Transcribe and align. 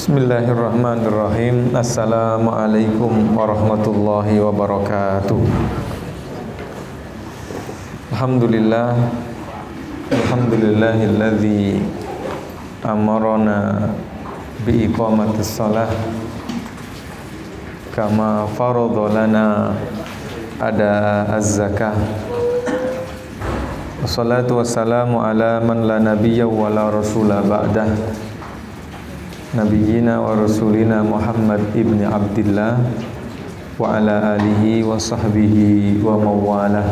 Bismillahirrahmanirrahim. 0.00 1.76
Assalamualaikum 1.76 3.36
warahmatullahi 3.36 4.40
wabarakatuh. 4.40 5.36
Alhamdulillah. 8.08 8.96
Alhamdulillahilladzi 10.08 11.84
Amarana 12.80 13.92
Bi 14.64 14.88
iqamatis 14.88 15.52
salah 15.52 15.92
Kama 17.92 18.48
faradolana 18.56 19.76
Ada 20.56 21.28
az-zakah. 21.36 21.92
Wassalatu 24.00 24.64
wassalamu 24.64 25.20
ala 25.20 25.60
man 25.60 25.84
la 25.84 26.00
nabiyya 26.00 26.48
wa 26.48 26.72
la 26.72 26.88
rasula 26.88 27.44
ba'dah 27.44 28.29
Nabiyyina 29.50 30.22
wa 30.22 30.38
rasulina 30.38 31.02
Muhammad 31.02 31.74
ibni 31.74 32.06
Abdillah 32.06 32.78
wa 33.82 33.98
ala 33.98 34.38
alihi 34.38 34.86
wa 34.86 34.94
sahbihi 34.94 35.98
wa 36.06 36.14
mawalah 36.14 36.86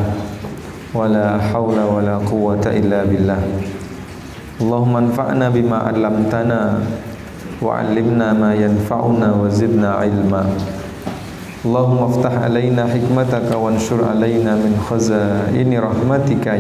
wa 0.91 1.07
la 1.07 1.39
hawla 1.39 1.87
wa 1.87 2.03
la 2.03 2.19
quwata 2.19 2.75
illa 2.75 3.07
billah 3.07 3.39
Allahumma 4.59 5.07
anfa'na 5.07 5.55
bima 5.55 5.87
'allamtana 5.87 6.83
wa 7.63 7.79
'allimna 7.79 8.35
ma 8.35 8.51
yanfa'una 8.59 9.39
wa 9.39 9.47
zidna 9.47 10.03
ilma 10.03 10.43
Allahumma 11.63 12.11
aftah 12.11 12.43
alaina 12.43 12.91
hikmataka 12.91 13.55
wa 13.55 13.71
anshur 13.71 14.03
alaina 14.03 14.59
min 14.59 14.75
khazaini 14.83 15.79
rahmatika 15.79 16.59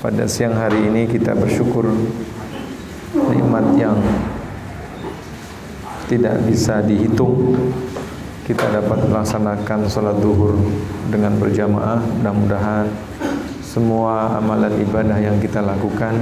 pada 0.00 0.24
siang 0.24 0.56
hari 0.56 0.88
ini 0.88 1.04
kita 1.04 1.36
bersyukur 1.36 1.84
nikmat 3.12 3.66
yang 3.76 4.00
tidak 6.08 6.40
bisa 6.48 6.80
dihitung 6.80 7.52
kita 8.48 8.64
dapat 8.80 9.04
melaksanakan 9.06 9.86
sholat 9.86 10.16
duhur 10.24 10.56
dengan 11.12 11.36
berjamaah 11.36 12.00
mudah-mudahan 12.00 12.88
semua 13.60 14.40
amalan 14.40 14.72
ibadah 14.80 15.20
yang 15.20 15.36
kita 15.36 15.60
lakukan 15.60 16.16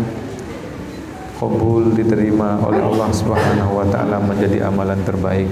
kabul 1.38 1.94
diterima 1.94 2.58
oleh 2.58 2.82
Allah 2.82 3.08
Subhanahu 3.14 3.78
wa 3.78 3.86
taala 3.86 4.18
menjadi 4.18 4.66
amalan 4.66 4.98
terbaik. 5.06 5.46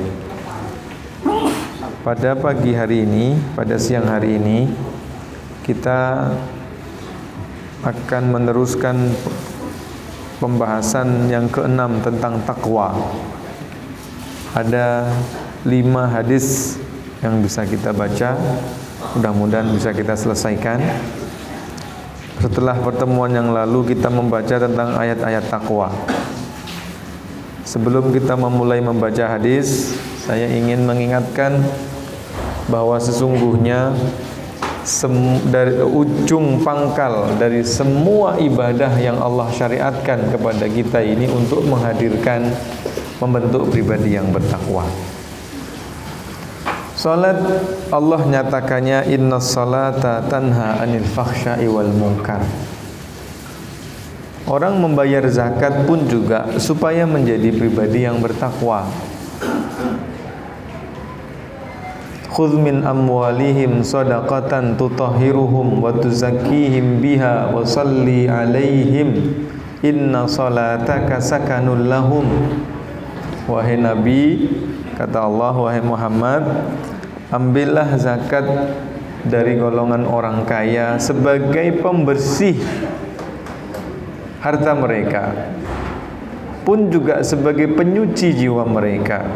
Pada 2.03 2.35
pagi 2.35 2.75
hari 2.75 3.07
ini, 3.07 3.39
pada 3.55 3.79
siang 3.79 4.11
hari 4.11 4.35
ini 4.35 4.67
kita 5.63 6.31
akan 7.87 8.23
meneruskan 8.34 9.15
pembahasan 10.42 11.31
yang 11.31 11.47
keenam 11.47 12.03
tentang 12.03 12.43
takwa. 12.43 12.98
Ada 14.59 15.15
lima 15.62 16.11
hadis 16.11 16.77
yang 17.23 17.39
bisa 17.39 17.62
kita 17.62 17.95
baca, 17.95 18.34
mudah-mudahan 19.15 19.70
bisa 19.70 19.95
kita 19.95 20.19
selesaikan. 20.19 20.83
Setelah 22.43 22.77
pertemuan 22.83 23.31
yang 23.33 23.55
lalu 23.55 23.97
kita 23.97 24.11
membaca 24.11 24.59
tentang 24.59 24.98
ayat-ayat 24.98 25.47
takwa. 25.47 25.95
Sebelum 27.67 28.11
kita 28.15 28.34
memulai 28.39 28.78
membaca 28.83 29.27
hadis, 29.27 29.95
saya 30.27 30.47
ingin 30.50 30.87
mengingatkan 30.87 31.62
bahwa 32.67 32.98
sesungguhnya 32.98 33.95
dari 35.51 35.83
ujung 35.83 36.62
pangkal 36.62 37.34
dari 37.34 37.67
semua 37.67 38.39
ibadah 38.39 38.95
yang 39.03 39.19
Allah 39.19 39.51
syariatkan 39.51 40.31
kepada 40.31 40.70
kita 40.70 41.03
ini 41.03 41.27
untuk 41.27 41.67
menghadirkan 41.67 42.55
membentuk 43.19 43.75
pribadi 43.75 44.15
yang 44.15 44.31
bertakwa. 44.31 44.87
Salat 46.97 47.37
Allah 47.93 48.21
nyatakannya 48.25 49.11
inna 49.12 49.43
salata 49.43 50.25
tanha 50.31 50.81
anil 50.81 51.05
fakhsya'i 51.05 51.69
wal 51.69 51.93
munkar. 51.93 52.41
Orang 54.47 54.78
membayar 54.78 55.27
zakat 55.27 55.91
pun 55.91 56.06
juga 56.06 56.47
supaya 56.62 57.03
menjadi 57.03 57.50
pribadi 57.50 58.06
yang 58.06 58.22
bertakwa. 58.22 58.87
Khudh 62.37 62.61
min 62.61 62.85
amwalihim 62.85 63.81
sadaqatan 63.81 64.77
tutahhiruhum 64.77 65.81
wa 65.81 65.89
tuzakkihim 65.97 67.01
biha 67.01 67.49
wa 67.49 67.65
salli 67.65 68.29
alaihim. 68.29 69.41
Inna 69.81 70.29
salataka 70.29 71.17
sakanul 71.17 71.89
lahum. 71.89 72.29
Wahai 73.49 73.81
Nabi 73.81 74.53
kata 75.01 75.25
Allah 75.25 75.57
wahai 75.57 75.81
Muhammad 75.81 76.45
ambillah 77.33 77.97
zakat 77.97 78.45
dari 79.25 79.57
golongan 79.57 80.05
orang 80.05 80.45
kaya 80.45 81.01
sebagai 81.01 81.81
pembersih 81.81 82.61
harta 84.45 84.77
mereka 84.77 85.35
pun 86.69 86.91
juga 86.91 87.23
sebagai 87.25 87.71
penyuci 87.75 88.35
jiwa 88.45 88.63
mereka 88.67 89.27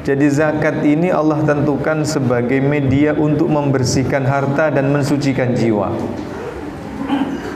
jadi 0.00 0.26
zakat 0.32 0.80
ini 0.80 1.12
Allah 1.12 1.44
tentukan 1.44 2.08
sebagai 2.08 2.56
media 2.64 3.12
untuk 3.12 3.52
membersihkan 3.52 4.24
harta 4.24 4.72
dan 4.72 4.88
mensucikan 4.88 5.52
jiwa. 5.52 5.92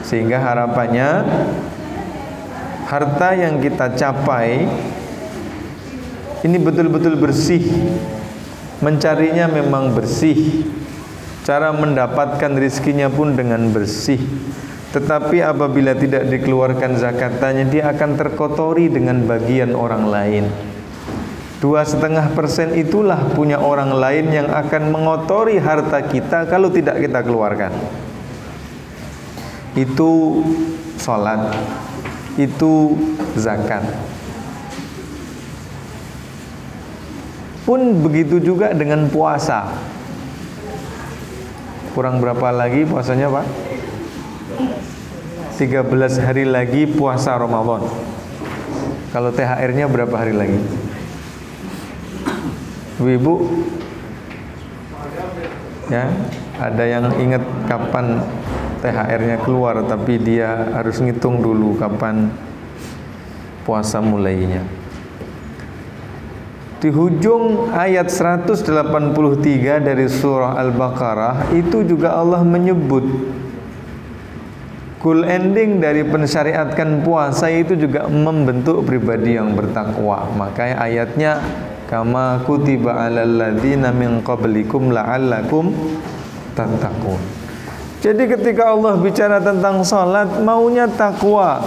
Sehingga 0.05 0.37
harapannya 0.37 1.25
harta 2.85 3.29
yang 3.33 3.65
kita 3.65 3.97
capai 3.97 4.69
ini 6.45 6.57
betul-betul 6.61 7.17
bersih. 7.17 7.65
Mencarinya 8.85 9.49
memang 9.49 9.97
bersih. 9.97 10.69
Cara 11.49 11.73
mendapatkan 11.73 12.53
rizkinya 12.61 13.09
pun 13.09 13.33
dengan 13.33 13.73
bersih. 13.73 14.21
Tetapi 14.93 15.41
apabila 15.41 15.97
tidak 15.97 16.29
dikeluarkan 16.29 17.01
zakatnya 17.01 17.65
dia 17.65 17.89
akan 17.89 18.21
terkotori 18.21 18.93
dengan 18.93 19.25
bagian 19.25 19.73
orang 19.73 20.05
lain. 20.13 20.74
Dua 21.65 21.81
setengah 21.81 22.37
persen 22.37 22.77
itulah 22.77 23.33
punya 23.33 23.57
orang 23.57 23.97
lain 23.97 24.29
yang 24.29 24.53
akan 24.53 24.93
mengotori 24.93 25.57
harta 25.57 26.05
kita 26.05 26.45
kalau 26.45 26.69
tidak 26.69 27.01
kita 27.01 27.25
keluarkan. 27.25 27.73
Itu 29.73 30.45
sholat, 31.01 31.57
itu 32.37 33.01
zakat. 33.41 33.81
Pun 37.65 37.97
begitu 38.05 38.45
juga 38.45 38.77
dengan 38.77 39.09
puasa. 39.09 39.73
Kurang 41.97 42.21
berapa 42.21 42.53
lagi 42.53 42.85
puasanya 42.85 43.33
Pak? 43.33 43.47
13 45.57 45.81
hari 46.29 46.45
lagi 46.45 46.85
puasa 46.85 47.41
Ramadan. 47.41 47.89
Kalau 49.17 49.33
THR-nya 49.33 49.89
berapa 49.89 50.13
hari 50.13 50.37
lagi? 50.37 50.84
Ibu-ibu 53.05 53.35
ya 55.93 56.09
ada 56.57 56.85
yang 56.89 57.13
ingat 57.21 57.45
kapan 57.69 58.25
THR-nya 58.81 59.45
keluar 59.45 59.85
tapi 59.85 60.17
dia 60.17 60.73
harus 60.73 61.05
ngitung 61.05 61.45
dulu 61.45 61.77
kapan 61.77 62.33
puasa 63.69 64.01
mulainya 64.01 64.65
di 66.81 66.89
hujung 66.89 67.69
ayat 67.77 68.09
183 68.09 68.65
dari 69.85 70.09
surah 70.09 70.57
Al-Baqarah 70.65 71.53
itu 71.53 71.85
juga 71.85 72.17
Allah 72.17 72.41
menyebut 72.41 73.05
Cool 75.05 75.21
ending 75.29 75.85
dari 75.85 76.01
pensyariatkan 76.01 77.05
puasa 77.05 77.53
itu 77.53 77.77
juga 77.77 78.09
membentuk 78.09 78.89
pribadi 78.89 79.37
yang 79.37 79.53
bertakwa. 79.53 80.33
Makanya 80.33 80.81
ayatnya 80.81 81.45
kama 81.95 82.43
kutiba 82.43 83.07
alal 83.07 83.39
ladzina 83.39 83.95
min 83.95 84.19
qablikum 84.19 84.91
la'allakum 84.91 85.71
tattaqun. 86.59 87.23
Jadi 88.03 88.27
ketika 88.35 88.75
Allah 88.75 88.99
bicara 88.99 89.39
tentang 89.39 89.87
salat 89.87 90.43
maunya 90.43 90.91
takwa. 90.91 91.63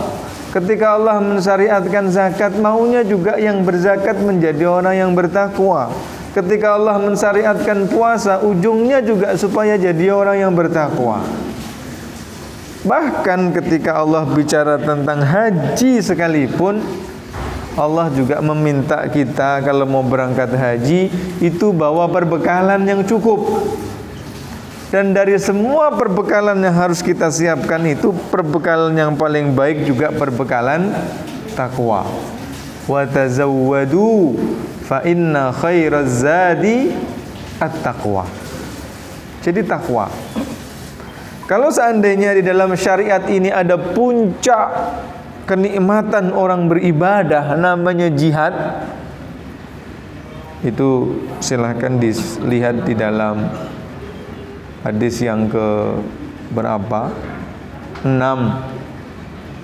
Ketika 0.52 1.00
Allah 1.00 1.24
mensyariatkan 1.24 2.12
zakat 2.12 2.60
maunya 2.60 3.08
juga 3.08 3.40
yang 3.40 3.64
berzakat 3.64 4.20
menjadi 4.20 4.68
orang 4.68 4.96
yang 5.00 5.12
bertakwa. 5.16 5.96
Ketika 6.36 6.76
Allah 6.76 7.00
mensyariatkan 7.00 7.88
puasa 7.88 8.44
ujungnya 8.44 9.00
juga 9.00 9.32
supaya 9.40 9.80
jadi 9.80 10.12
orang 10.12 10.44
yang 10.44 10.54
bertakwa. 10.54 11.24
Bahkan 12.84 13.56
ketika 13.56 14.04
Allah 14.04 14.28
bicara 14.28 14.76
tentang 14.78 15.24
haji 15.24 16.04
sekalipun 16.04 16.84
Allah 17.78 18.10
juga 18.10 18.42
meminta 18.42 19.06
kita 19.06 19.62
kalau 19.62 19.86
mau 19.86 20.02
berangkat 20.02 20.50
haji 20.50 21.14
itu 21.38 21.70
bawa 21.70 22.10
perbekalan 22.10 22.82
yang 22.84 23.06
cukup. 23.06 23.70
dan 24.88 25.12
dari 25.12 25.36
semua 25.36 25.92
perbekalan 25.92 26.64
yang 26.64 26.72
harus 26.72 27.04
kita 27.04 27.28
siapkan 27.28 27.84
itu 27.84 28.16
perbekalan 28.32 28.96
yang 28.96 29.20
paling 29.20 29.52
baik 29.52 29.84
juga 29.84 30.16
perbekalan 30.16 30.96
takwa. 31.54 32.08
Wa 32.88 33.04
tazawwadu 33.04 34.40
fa 34.88 35.04
inna 35.04 35.52
khairaz 35.52 36.24
zadi 36.24 36.96
at-taqwa. 37.60 38.26
Jadi 39.44 39.62
takwa. 39.68 40.08
Kalau 41.52 41.68
seandainya 41.68 42.32
di 42.40 42.44
dalam 42.48 42.72
syariat 42.80 43.24
ini 43.28 43.52
ada 43.52 43.76
puncak 43.76 44.72
kenikmatan 45.48 46.36
orang 46.36 46.68
beribadah 46.68 47.56
namanya 47.56 48.12
jihad 48.12 48.54
itu 50.62 51.24
silahkan 51.40 51.96
dilihat 51.96 52.84
di 52.84 52.94
dalam 52.94 53.48
hadis 54.84 55.24
yang 55.24 55.48
ke 55.48 55.98
berapa? 56.52 57.16
6 58.04 58.78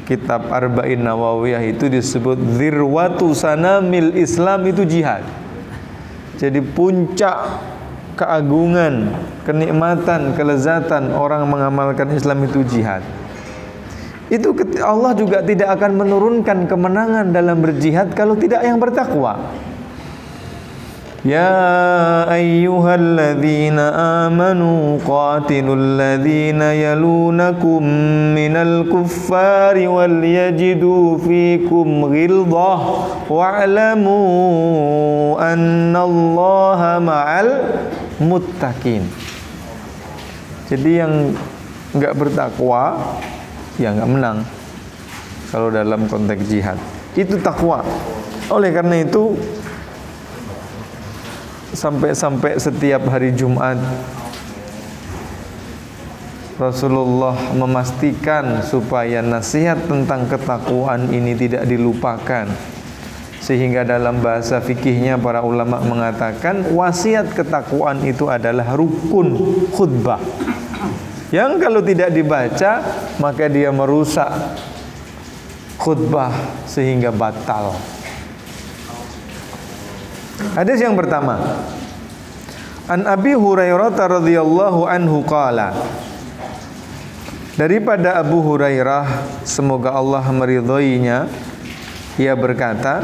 kitab 0.04 0.52
Arba'in 0.52 1.00
Nawawiyah 1.04 1.64
itu 1.64 1.88
disebut 1.88 2.36
zirwatu 2.60 3.32
sanamil 3.32 4.16
Islam 4.20 4.68
itu 4.68 4.84
jihad. 4.84 5.24
Jadi 6.40 6.60
puncak 6.60 7.62
keagungan, 8.20 9.16
kenikmatan, 9.48 10.36
kelezatan 10.36 11.16
orang 11.16 11.48
mengamalkan 11.48 12.12
Islam 12.14 12.44
itu 12.46 12.62
jihad 12.68 13.02
Itu 14.33 14.53
Allah 14.85 15.17
juga 15.17 15.41
tidak 15.41 15.81
akan 15.81 16.05
menurunkan 16.05 16.69
kemenangan 16.69 17.33
dalam 17.33 17.65
berjihad 17.65 18.13
kalau 18.13 18.37
tidak 18.37 18.61
yang 18.61 18.77
bertakwa. 18.77 19.41
يا 21.27 22.31
أيها 22.31 22.95
الذين 22.95 23.79
آمنوا 24.25 24.99
قاتلوا 25.03 25.77
الذين 25.77 26.63
يلونكم 26.63 27.83
من 28.39 28.55
الكفار 28.57 29.89
وليجدوا 29.89 31.19
فيكم 31.19 31.89
غلظة 32.05 32.71
واعلموا 33.31 34.23
أن 35.53 35.97
الله 35.97 36.81
مع 37.03 37.27
المتقين 37.41 39.03
jadi 40.71 40.91
yang 41.03 41.35
nggak 41.99 42.15
bertakwa 42.15 42.95
ya 43.78 43.94
nggak 43.94 44.10
menang. 44.10 44.38
Kalau 45.54 45.70
dalam 45.70 46.10
konteks 46.10 46.50
jihad. 46.50 46.78
Itu 47.14 47.38
takwa. 47.38 47.86
Oleh 48.50 48.74
karena 48.74 49.06
itu 49.06 49.38
sampai-sampai 51.74 52.58
setiap 52.58 53.06
hari 53.10 53.34
Jumat 53.34 53.78
Rasulullah 56.58 57.34
memastikan 57.58 58.62
supaya 58.62 59.26
nasihat 59.26 59.90
tentang 59.90 60.30
ketakwaan 60.30 61.10
ini 61.10 61.34
tidak 61.34 61.66
dilupakan. 61.66 62.46
Sehingga 63.44 63.84
dalam 63.84 64.24
bahasa 64.24 64.64
fikihnya 64.64 65.20
para 65.20 65.44
ulama 65.44 65.82
mengatakan 65.84 66.72
wasiat 66.72 67.36
ketakwaan 67.36 68.00
itu 68.08 68.30
adalah 68.32 68.72
rukun 68.78 69.36
khutbah 69.76 70.22
yang 71.34 71.58
kalau 71.58 71.82
tidak 71.82 72.14
dibaca 72.14 72.86
maka 73.18 73.50
dia 73.50 73.74
merusak 73.74 74.30
khutbah 75.82 76.30
sehingga 76.70 77.10
batal 77.10 77.74
Hadis 80.54 80.84
yang 80.84 80.94
pertama. 80.94 81.40
An 82.86 83.08
Abi 83.08 83.32
Hurairah 83.32 83.96
radhiyallahu 83.96 84.84
anhu 84.84 85.24
qala 85.24 85.72
Daripada 87.56 88.20
Abu 88.20 88.44
Hurairah 88.44 89.08
semoga 89.48 89.96
Allah 89.96 90.26
meridhoinya 90.34 91.32
ia 92.20 92.34
berkata 92.36 93.02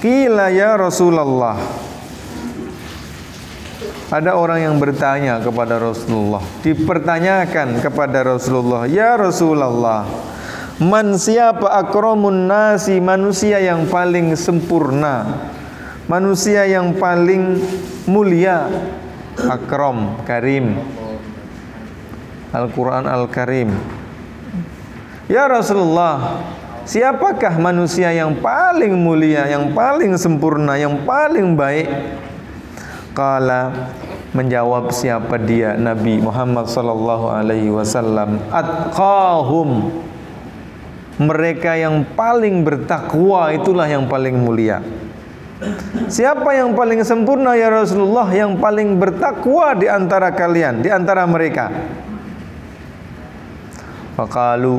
Qila 0.00 0.48
ya 0.48 0.78
Rasulullah 0.80 1.60
Ada 4.08 4.32
orang 4.32 4.64
yang 4.64 4.76
bertanya 4.80 5.36
kepada 5.36 5.76
Rasulullah 5.76 6.40
Dipertanyakan 6.64 7.84
kepada 7.84 8.24
Rasulullah 8.24 8.88
Ya 8.88 9.20
Rasulullah 9.20 10.08
Man 10.80 11.20
siapa 11.20 11.68
akramun 11.68 12.48
nasi 12.48 13.04
Manusia 13.04 13.60
yang 13.60 13.84
paling 13.84 14.32
sempurna 14.32 15.48
manusia 16.08 16.64
yang 16.64 16.96
paling 16.96 17.60
mulia? 18.08 18.66
Akram 19.38 20.18
karim. 20.24 20.74
Al-Quran 22.48 23.04
Al-Karim. 23.04 23.70
Ya 25.28 25.44
Rasulullah 25.44 26.40
Siapakah 26.88 27.60
manusia 27.60 28.08
yang 28.16 28.40
paling 28.40 28.96
mulia 28.96 29.44
Yang 29.44 29.76
paling 29.76 30.16
sempurna 30.16 30.80
Yang 30.80 31.04
paling 31.04 31.52
baik 31.52 31.84
Kala 33.16 33.92
menjawab 34.36 34.92
siapa 34.92 35.40
dia 35.40 35.74
Nabi 35.74 36.20
Muhammad 36.20 36.68
sallallahu 36.68 37.32
alaihi 37.32 37.72
wasallam 37.72 38.38
atqahum 38.52 39.88
mereka 41.18 41.74
yang 41.74 42.06
paling 42.14 42.62
bertakwa 42.62 43.50
itulah 43.50 43.88
yang 43.88 44.06
paling 44.06 44.38
mulia 44.38 44.84
Siapa 46.06 46.54
yang 46.54 46.78
paling 46.78 47.02
sempurna 47.02 47.58
ya 47.58 47.66
Rasulullah 47.66 48.30
yang 48.30 48.62
paling 48.62 48.94
bertakwa 48.94 49.74
di 49.74 49.90
antara 49.90 50.30
kalian, 50.30 50.86
di 50.86 50.86
antara 50.86 51.26
mereka? 51.26 51.66
Faqalu 54.14 54.78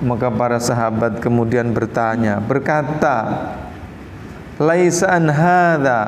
maka 0.00 0.32
para 0.32 0.56
sahabat 0.56 1.20
kemudian 1.20 1.68
bertanya, 1.72 2.40
berkata, 2.40 3.52
"Laisa 4.56 5.12
an 5.12 5.28
hadza" 5.28 6.00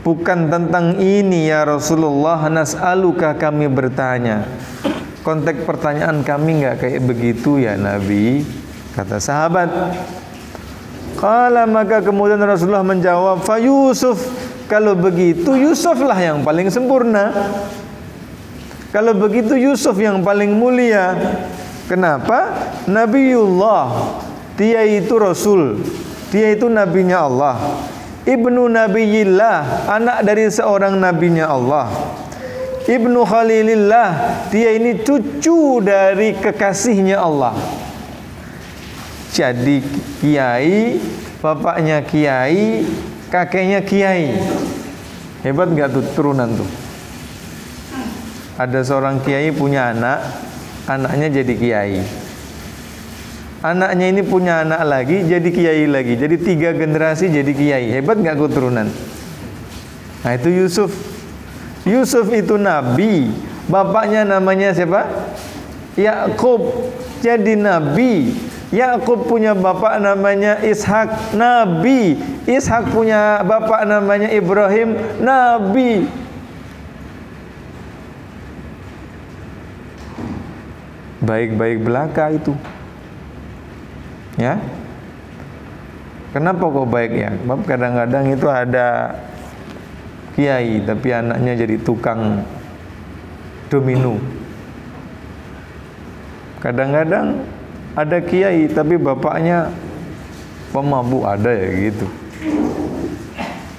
Bukan 0.00 0.48
tentang 0.48 0.96
ini 0.96 1.52
ya 1.52 1.68
Rasulullah 1.68 2.48
nas'aluka 2.48 3.36
kami 3.36 3.68
bertanya. 3.68 4.48
Konteks 5.20 5.68
pertanyaan 5.68 6.24
kami 6.24 6.64
enggak 6.64 6.80
kayak 6.80 7.04
begitu 7.04 7.60
ya 7.60 7.76
Nabi, 7.76 8.40
kata 8.96 9.20
sahabat. 9.20 9.68
Kala 11.20 11.68
maka 11.68 12.00
kemudian 12.00 12.40
Rasulullah 12.40 12.80
menjawab, 12.80 13.44
"Fa 13.44 13.60
Yusuf." 13.60 14.16
Kalau 14.70 14.94
begitu 14.94 15.58
Yusuflah 15.58 16.14
yang 16.14 16.46
paling 16.46 16.70
sempurna. 16.70 17.34
Kalau 18.94 19.18
begitu 19.18 19.58
Yusuf 19.58 19.98
yang 19.98 20.22
paling 20.22 20.54
mulia. 20.54 21.10
Kenapa? 21.90 22.70
Nabiullah. 22.86 24.14
Dia 24.54 24.86
itu 24.86 25.10
rasul. 25.18 25.82
Dia 26.30 26.54
itu 26.54 26.70
nabinya 26.70 27.26
Allah. 27.26 27.58
Ibnu 28.30 28.70
Nabiyillah, 28.70 29.90
anak 29.90 30.22
dari 30.22 30.46
seorang 30.46 30.94
nabinya 31.02 31.50
Allah. 31.50 31.90
Ibnu 32.86 33.26
Khalilillah, 33.26 34.10
dia 34.54 34.70
ini 34.78 35.02
cucu 35.02 35.82
dari 35.82 36.38
kekasihnya 36.38 37.18
Allah 37.18 37.80
jadi 39.30 39.78
kiai, 40.18 40.98
bapaknya 41.38 42.02
kiai, 42.02 42.82
kakeknya 43.30 43.80
kiai. 43.86 44.34
Hebat 45.40 45.72
nggak 45.72 45.88
tuh 45.94 46.04
turunan 46.12 46.50
tuh? 46.52 46.68
Ada 48.60 48.84
seorang 48.84 49.24
kiai 49.24 49.48
punya 49.54 49.94
anak, 49.94 50.20
anaknya 50.84 51.40
jadi 51.40 51.54
kiai. 51.56 51.98
Anaknya 53.60 54.08
ini 54.08 54.24
punya 54.24 54.64
anak 54.64 54.80
lagi, 54.88 55.20
jadi 55.28 55.48
kiai 55.52 55.84
lagi. 55.84 56.16
Jadi 56.16 56.36
tiga 56.40 56.72
generasi 56.72 57.28
jadi 57.28 57.52
kiai. 57.52 57.92
Hebat 57.92 58.16
nggak 58.16 58.40
keturunan? 58.40 58.88
Nah 60.24 60.32
itu 60.32 60.48
Yusuf. 60.48 60.88
Yusuf 61.84 62.32
itu 62.32 62.56
nabi. 62.56 63.28
Bapaknya 63.68 64.24
namanya 64.24 64.72
siapa? 64.72 65.04
Yakub. 65.92 66.88
Jadi 67.20 67.52
nabi. 67.60 68.32
Yakub 68.72 69.28
punya 69.28 69.52
bapak 69.52 70.00
namanya 70.00 70.62
Ishak, 70.64 71.34
nabi. 71.36 72.16
Ishak 72.48 72.94
punya 72.94 73.44
bapak 73.44 73.84
namanya 73.84 74.32
Ibrahim, 74.32 74.94
nabi. 75.20 76.08
Baik-baik 81.20 81.84
belaka 81.84 82.32
itu. 82.32 82.56
Ya. 84.40 84.56
Kenapa 86.32 86.64
kok 86.64 86.88
baik 86.88 87.12
ya? 87.12 87.30
Sebab 87.36 87.60
kadang-kadang 87.68 88.24
itu 88.32 88.46
ada 88.48 89.18
kiai 90.32 90.80
tapi 90.86 91.12
anaknya 91.12 91.52
jadi 91.58 91.76
tukang 91.84 92.46
domino. 93.68 94.16
Kadang-kadang 96.64 97.44
ada 97.98 98.18
kiai 98.24 98.70
tapi 98.70 98.96
bapaknya 98.96 99.68
pemabuk 100.70 101.26
ada 101.26 101.50
ya 101.50 101.90
gitu 101.90 102.06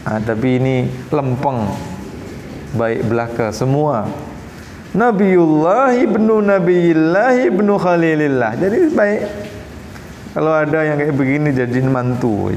ah, 0.03 0.19
tapi 0.19 0.59
ini 0.59 0.75
lempeng 1.07 1.71
baik 2.75 3.07
belaka 3.07 3.55
semua 3.55 4.07
Nabiullah 4.91 5.95
ibnu 5.95 6.43
Nabiillah 6.43 7.47
ibnu 7.47 7.79
Khalilillah. 7.79 8.59
Jadi 8.59 8.91
baik 8.91 9.21
kalau 10.31 10.55
ada 10.55 10.87
yang 10.87 10.95
kayak 10.95 11.15
begini 11.15 11.51
jadi 11.51 11.83
mantu. 11.83 12.55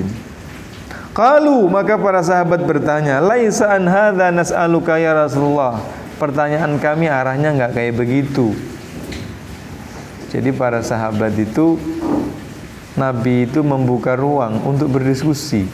Kalau 1.15 1.67
maka 1.71 1.95
para 1.95 2.23
sahabat 2.23 2.63
bertanya, 2.67 3.23
"Laisa 3.23 3.71
an 3.71 3.87
hadza 3.87 4.31
nas'aluka 4.35 4.99
ya 4.99 5.15
Rasulullah?" 5.15 5.79
Pertanyaan 6.19 6.79
kami 6.79 7.11
arahnya 7.11 7.51
enggak 7.51 7.75
kayak 7.75 7.95
begitu. 7.99 8.55
Jadi 10.31 10.51
para 10.55 10.83
sahabat 10.83 11.35
itu 11.39 11.79
Nabi 12.95 13.51
itu 13.51 13.63
membuka 13.67 14.15
ruang 14.15 14.63
untuk 14.63 14.95
berdiskusi. 14.95 15.67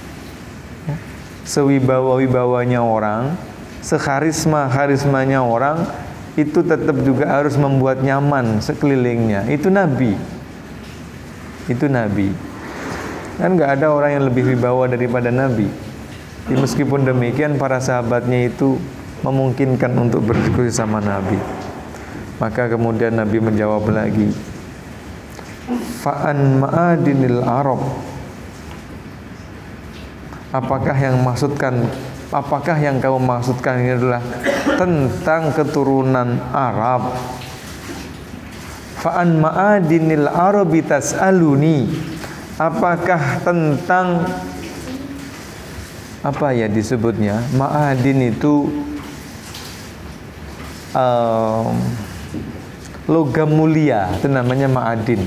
Sewibawa-wibawanya 1.44 2.80
orang, 2.80 3.36
sekharisma-karismanya 3.84 5.44
orang, 5.44 5.84
itu 6.36 6.64
tetap 6.64 6.96
juga 7.04 7.28
harus 7.28 7.56
membuat 7.60 8.00
nyaman 8.00 8.64
sekelilingnya. 8.64 9.48
Itu 9.52 9.68
Nabi. 9.68 10.39
Itu 11.66 11.90
Nabi. 11.90 12.32
Kan 13.40 13.56
nggak 13.56 13.80
ada 13.80 13.92
orang 13.92 14.20
yang 14.20 14.24
lebih 14.28 14.54
wibawa 14.54 14.88
daripada 14.88 15.28
Nabi. 15.32 15.68
Ya, 16.48 16.56
meskipun 16.56 17.04
demikian 17.04 17.60
para 17.60 17.80
sahabatnya 17.80 18.48
itu 18.48 18.80
memungkinkan 19.20 19.92
untuk 20.00 20.24
berdiskusi 20.24 20.72
sama 20.72 21.00
Nabi. 21.00 21.36
Maka 22.40 22.72
kemudian 22.72 23.12
Nabi 23.12 23.36
menjawab 23.36 23.84
lagi, 23.92 24.32
Fa'an 26.00 26.64
ma'adinil 26.64 27.44
Arab 27.44 27.78
Apakah 30.50 30.96
yang 30.96 31.20
maksudkan 31.22 31.86
Apakah 32.30 32.78
yang 32.78 33.02
kamu 33.02 33.20
maksudkan 33.22 33.82
ini 33.82 33.98
adalah 33.98 34.22
tentang 34.78 35.50
keturunan 35.50 36.38
Arab 36.54 37.10
Fa'an 39.00 39.40
ma'adinil 39.40 40.28
Arabi 40.28 40.84
tas'aluni. 40.84 41.88
Apakah 42.60 43.40
tentang 43.40 44.28
Apa 46.20 46.52
ya 46.52 46.68
disebutnya? 46.68 47.40
Ma'adin 47.56 48.28
itu 48.28 48.68
um, 50.92 51.80
Logam 53.08 53.56
mulia 53.56 54.12
Itu 54.20 54.28
namanya 54.28 54.68
ma'adin. 54.68 55.24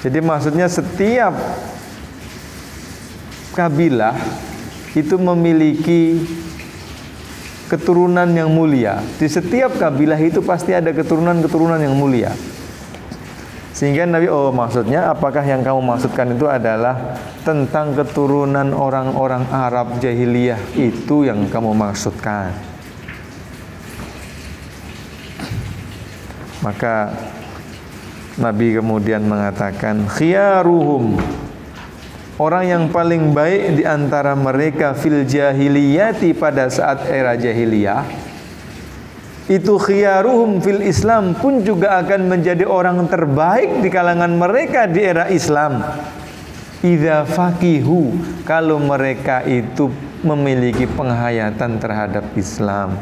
Jadi 0.00 0.18
maksudnya 0.24 0.64
setiap 0.72 1.36
kabilah 3.52 4.16
itu 4.96 5.20
memiliki 5.20 6.24
keturunan 7.70 8.26
yang 8.34 8.50
mulia. 8.50 8.98
Di 9.14 9.30
setiap 9.30 9.78
kabilah 9.78 10.18
itu 10.18 10.42
pasti 10.42 10.74
ada 10.74 10.90
keturunan-keturunan 10.90 11.78
yang 11.78 11.94
mulia. 11.94 12.34
Sehingga 13.70 14.04
Nabi 14.04 14.26
oh 14.26 14.50
maksudnya 14.50 15.08
apakah 15.14 15.46
yang 15.46 15.62
kamu 15.62 15.78
maksudkan 15.80 16.34
itu 16.34 16.50
adalah 16.50 17.16
tentang 17.46 17.94
keturunan 17.94 18.74
orang-orang 18.74 19.46
Arab 19.48 20.02
jahiliyah 20.02 20.58
itu 20.74 21.24
yang 21.24 21.46
kamu 21.46 21.72
maksudkan. 21.72 22.50
Maka 26.60 27.14
Nabi 28.36 28.76
kemudian 28.76 29.24
mengatakan 29.24 30.04
khiyaruhum 30.10 31.16
orang 32.40 32.64
yang 32.64 32.84
paling 32.88 33.36
baik 33.36 33.76
di 33.76 33.84
antara 33.84 34.32
mereka 34.32 34.96
fil 34.96 35.28
jahiliyati 35.28 36.32
pada 36.32 36.72
saat 36.72 37.04
era 37.12 37.36
jahiliyah 37.36 38.30
itu 39.50 39.82
khiyaruhum 39.82 40.62
fil 40.62 40.78
Islam 40.78 41.34
pun 41.34 41.60
juga 41.66 41.98
akan 42.00 42.30
menjadi 42.30 42.62
orang 42.62 43.02
terbaik 43.10 43.82
di 43.82 43.90
kalangan 43.90 44.30
mereka 44.30 44.86
di 44.86 45.02
era 45.02 45.26
Islam. 45.26 45.82
Idza 46.86 47.26
faqihu 47.26 48.14
kalau 48.46 48.78
mereka 48.78 49.42
itu 49.42 49.90
memiliki 50.22 50.86
penghayatan 50.86 51.82
terhadap 51.82 52.30
Islam. 52.38 52.94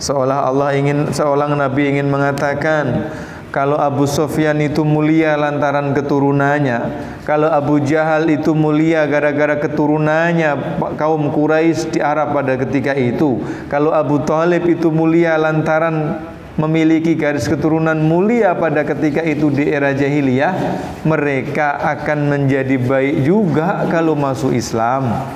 Seolah 0.00 0.48
Allah 0.48 0.72
ingin 0.80 1.12
seolah 1.12 1.52
Nabi 1.52 1.92
ingin 1.92 2.08
mengatakan 2.08 3.12
kalau 3.50 3.74
Abu 3.74 4.06
Sofyan 4.06 4.62
itu 4.62 4.86
mulia 4.86 5.34
lantaran 5.34 5.90
keturunannya, 5.90 6.78
kalau 7.26 7.50
Abu 7.50 7.82
Jahal 7.82 8.30
itu 8.30 8.54
mulia 8.54 9.02
gara-gara 9.10 9.58
keturunannya 9.58 10.78
kaum 10.94 11.34
Quraisy 11.34 11.94
di 11.94 12.00
Arab 12.02 12.30
pada 12.30 12.54
ketika 12.54 12.94
itu, 12.94 13.42
kalau 13.66 13.90
Abu 13.90 14.22
Talib 14.22 14.70
itu 14.70 14.94
mulia 14.94 15.34
lantaran 15.34 16.22
memiliki 16.54 17.18
garis 17.18 17.50
keturunan 17.50 17.98
mulia 17.98 18.54
pada 18.54 18.86
ketika 18.86 19.26
itu 19.26 19.50
di 19.50 19.66
era 19.66 19.90
jahiliyah, 19.90 20.54
mereka 21.02 21.74
akan 21.98 22.30
menjadi 22.30 22.78
baik 22.78 23.26
juga 23.26 23.86
kalau 23.90 24.14
masuk 24.14 24.54
Islam. 24.54 25.26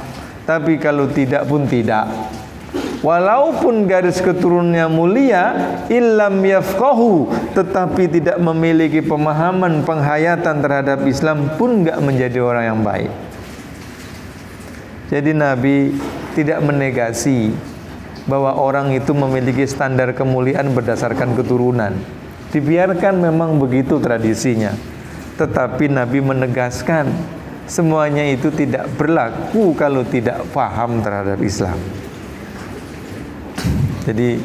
Tapi 0.44 0.76
kalau 0.76 1.08
tidak 1.08 1.48
pun 1.48 1.64
tidak 1.64 2.04
walaupun 3.04 3.84
garis 3.84 4.24
keturunannya 4.24 4.88
mulia 4.88 5.42
illam 5.92 6.40
yafqahu 6.40 7.28
tetapi 7.52 8.08
tidak 8.08 8.40
memiliki 8.40 9.04
pemahaman 9.04 9.84
penghayatan 9.84 10.64
terhadap 10.64 11.04
Islam 11.04 11.52
pun 11.60 11.84
enggak 11.84 12.00
menjadi 12.00 12.40
orang 12.40 12.64
yang 12.64 12.80
baik. 12.80 13.12
Jadi 15.12 15.36
Nabi 15.36 15.92
tidak 16.32 16.64
menegasi 16.64 17.52
bahwa 18.24 18.56
orang 18.56 18.96
itu 18.96 19.12
memiliki 19.12 19.68
standar 19.68 20.16
kemuliaan 20.16 20.72
berdasarkan 20.72 21.36
keturunan. 21.36 21.92
Dibiarkan 22.56 23.20
memang 23.20 23.60
begitu 23.60 24.00
tradisinya. 24.00 24.72
Tetapi 25.36 25.92
Nabi 25.92 26.24
menegaskan 26.24 27.10
semuanya 27.68 28.24
itu 28.24 28.48
tidak 28.48 28.88
berlaku 28.96 29.76
kalau 29.76 30.06
tidak 30.08 30.40
paham 30.54 31.04
terhadap 31.04 31.36
Islam 31.42 32.03
jadi 34.04 34.36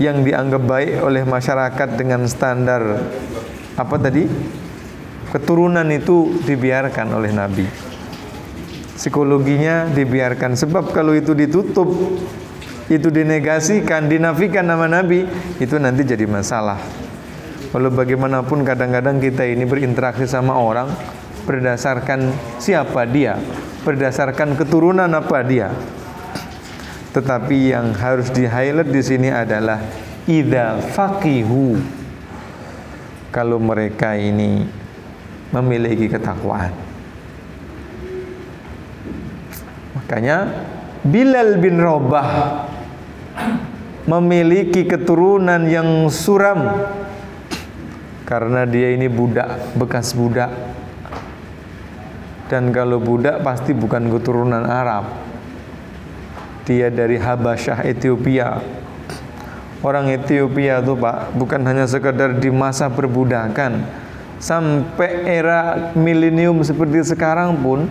yang 0.00 0.24
dianggap 0.24 0.62
baik 0.64 1.04
oleh 1.04 1.22
masyarakat 1.22 1.88
dengan 2.00 2.24
standar 2.24 2.80
apa 3.76 3.96
tadi? 4.00 4.24
Keturunan 5.32 5.88
itu 5.88 6.42
dibiarkan 6.44 7.08
oleh 7.16 7.32
Nabi. 7.32 7.64
Psikologinya 8.92 9.88
dibiarkan 9.88 10.52
sebab 10.56 10.92
kalau 10.92 11.16
itu 11.16 11.32
ditutup 11.32 11.88
itu 12.92 13.08
dinegasikan, 13.08 14.04
dinafikan 14.12 14.68
nama 14.68 14.84
Nabi, 14.84 15.24
itu 15.56 15.80
nanti 15.80 16.04
jadi 16.04 16.28
masalah. 16.28 16.76
Walau 17.72 17.88
bagaimanapun 17.88 18.68
kadang-kadang 18.68 19.16
kita 19.16 19.48
ini 19.48 19.64
berinteraksi 19.64 20.28
sama 20.28 20.60
orang 20.60 20.92
berdasarkan 21.48 22.28
siapa 22.60 23.08
dia, 23.08 23.40
berdasarkan 23.88 24.60
keturunan 24.60 25.08
apa 25.08 25.40
dia. 25.40 25.72
Tetapi 27.12 27.76
yang 27.76 27.92
harus 27.92 28.32
di 28.32 28.48
highlight 28.48 28.88
di 28.88 29.02
sini 29.04 29.28
adalah 29.28 29.84
ida 30.24 30.80
faqihu. 30.80 31.76
Kalau 33.32 33.56
mereka 33.60 34.16
ini 34.16 34.64
memiliki 35.52 36.08
ketakwaan. 36.08 36.72
Makanya 39.96 40.48
Bilal 41.04 41.60
bin 41.60 41.80
Rabah 41.80 42.28
memiliki 44.08 44.84
keturunan 44.88 45.68
yang 45.68 46.08
suram 46.12 46.88
karena 48.26 48.64
dia 48.64 48.94
ini 48.96 49.06
budak 49.06 49.76
bekas 49.76 50.16
budak 50.16 50.50
dan 52.48 52.72
kalau 52.74 52.98
budak 52.98 53.40
pasti 53.40 53.72
bukan 53.72 54.10
keturunan 54.10 54.64
Arab 54.66 55.31
dia 56.62 56.88
dari 56.90 57.18
Habasyah 57.18 57.82
Ethiopia. 57.86 58.62
Orang 59.82 60.06
Ethiopia 60.14 60.78
itu 60.78 60.94
Pak 60.94 61.34
bukan 61.34 61.60
hanya 61.66 61.90
sekedar 61.90 62.38
di 62.38 62.54
masa 62.54 62.86
perbudakan. 62.86 63.82
Sampai 64.38 65.26
era 65.26 65.90
milenium 65.94 66.62
seperti 66.62 67.02
sekarang 67.14 67.58
pun 67.62 67.86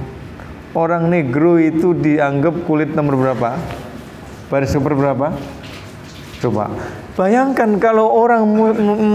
orang 0.75 1.07
negro 1.11 1.59
itu 1.59 1.91
dianggap 1.95 2.63
kulit 2.67 2.95
nomor 2.95 3.19
berapa? 3.19 3.59
Baris 4.47 4.71
nomor 4.75 4.95
berapa? 4.95 5.27
Coba. 6.39 6.71
Bayangkan 7.19 7.75
kalau 7.75 8.07
orang 8.07 8.47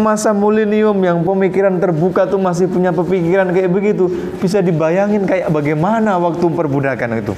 masa 0.04 0.36
milenium 0.36 1.00
yang 1.00 1.24
pemikiran 1.24 1.80
terbuka 1.80 2.28
tuh 2.28 2.36
masih 2.36 2.68
punya 2.68 2.92
pemikiran 2.92 3.48
kayak 3.56 3.72
begitu 3.72 4.12
bisa 4.36 4.60
dibayangin 4.60 5.24
kayak 5.24 5.48
bagaimana 5.48 6.20
waktu 6.20 6.44
perbudakan 6.44 7.24
itu 7.24 7.32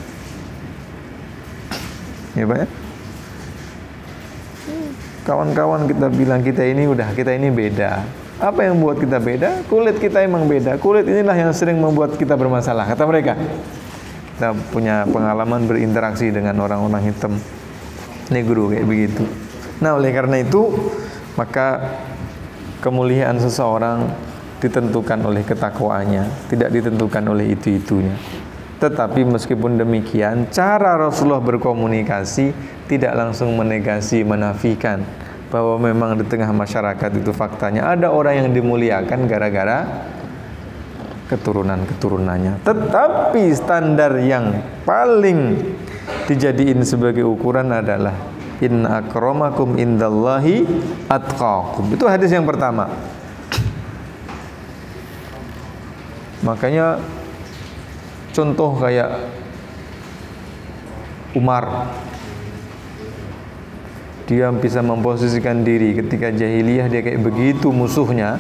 ya 2.39 2.47
Pak 2.47 2.59
ya? 2.59 2.69
Kawan-kawan 5.29 5.85
kita 5.85 6.07
bilang 6.09 6.41
kita 6.41 6.65
ini 6.65 6.89
udah 6.89 7.13
kita 7.13 7.37
ini 7.37 7.53
beda. 7.53 8.01
Apa 8.39 8.65
yang 8.65 8.79
membuat 8.79 9.03
kita 9.03 9.19
beda? 9.19 9.67
Kulit 9.67 9.99
kita 9.99 10.23
emang 10.23 10.47
beda. 10.47 10.79
Kulit 10.79 11.05
inilah 11.05 11.35
yang 11.35 11.53
sering 11.53 11.77
membuat 11.77 12.15
kita 12.17 12.39
bermasalah 12.39 12.87
kata 12.87 13.03
mereka. 13.05 13.35
Kita 14.39 14.55
punya 14.71 15.05
pengalaman 15.11 15.67
berinteraksi 15.67 16.31
dengan 16.31 16.57
orang-orang 16.63 17.11
hitam. 17.11 17.35
Negro 18.31 18.71
kayak 18.71 18.87
begitu. 18.87 19.27
Nah, 19.83 19.99
oleh 19.99 20.15
karena 20.15 20.39
itu 20.39 20.71
maka 21.35 21.99
kemuliaan 22.79 23.43
seseorang 23.43 24.07
ditentukan 24.59 25.19
oleh 25.23 25.43
ketakwaannya, 25.47 26.51
tidak 26.51 26.71
ditentukan 26.75 27.25
oleh 27.31 27.55
itu-itunya. 27.55 28.15
Tetapi 28.79 29.27
meskipun 29.27 29.75
demikian, 29.75 30.47
cara 30.55 30.95
Rasulullah 30.95 31.43
berkomunikasi 31.43 32.55
tidak 32.87 33.13
langsung 33.19 33.59
menegasi, 33.59 34.23
menafikan 34.23 35.03
bahwa 35.51 35.81
memang 35.83 36.15
di 36.15 36.25
tengah 36.29 36.53
masyarakat 36.55 37.11
itu 37.19 37.35
faktanya 37.35 37.91
ada 37.91 38.13
orang 38.13 38.47
yang 38.47 38.49
dimuliakan 38.55 39.27
gara-gara 39.27 40.07
keturunan-keturunannya. 41.27 42.63
Tetapi 42.63 43.43
standar 43.53 44.17
yang 44.23 44.63
paling 44.87 45.59
dijadiin 46.31 46.81
sebagai 46.87 47.27
ukuran 47.27 47.75
adalah 47.75 48.15
inna 48.63 49.03
akramakum 49.03 49.77
indallahi 49.77 50.65
atqakum. 51.11 51.93
Itu 51.93 52.07
hadis 52.07 52.33
yang 52.33 52.47
pertama. 52.47 52.89
Makanya 56.47 57.03
contoh 58.33 58.77
kayak 58.79 59.29
Umar 61.37 61.93
dia 64.29 64.53
bisa 64.53 64.85
memposisikan 64.85 65.65
diri 65.65 65.97
ketika 65.97 66.29
jahiliyah 66.29 66.93
dia 66.93 67.01
kayak 67.01 67.21
begitu 67.25 67.73
musuhnya 67.73 68.37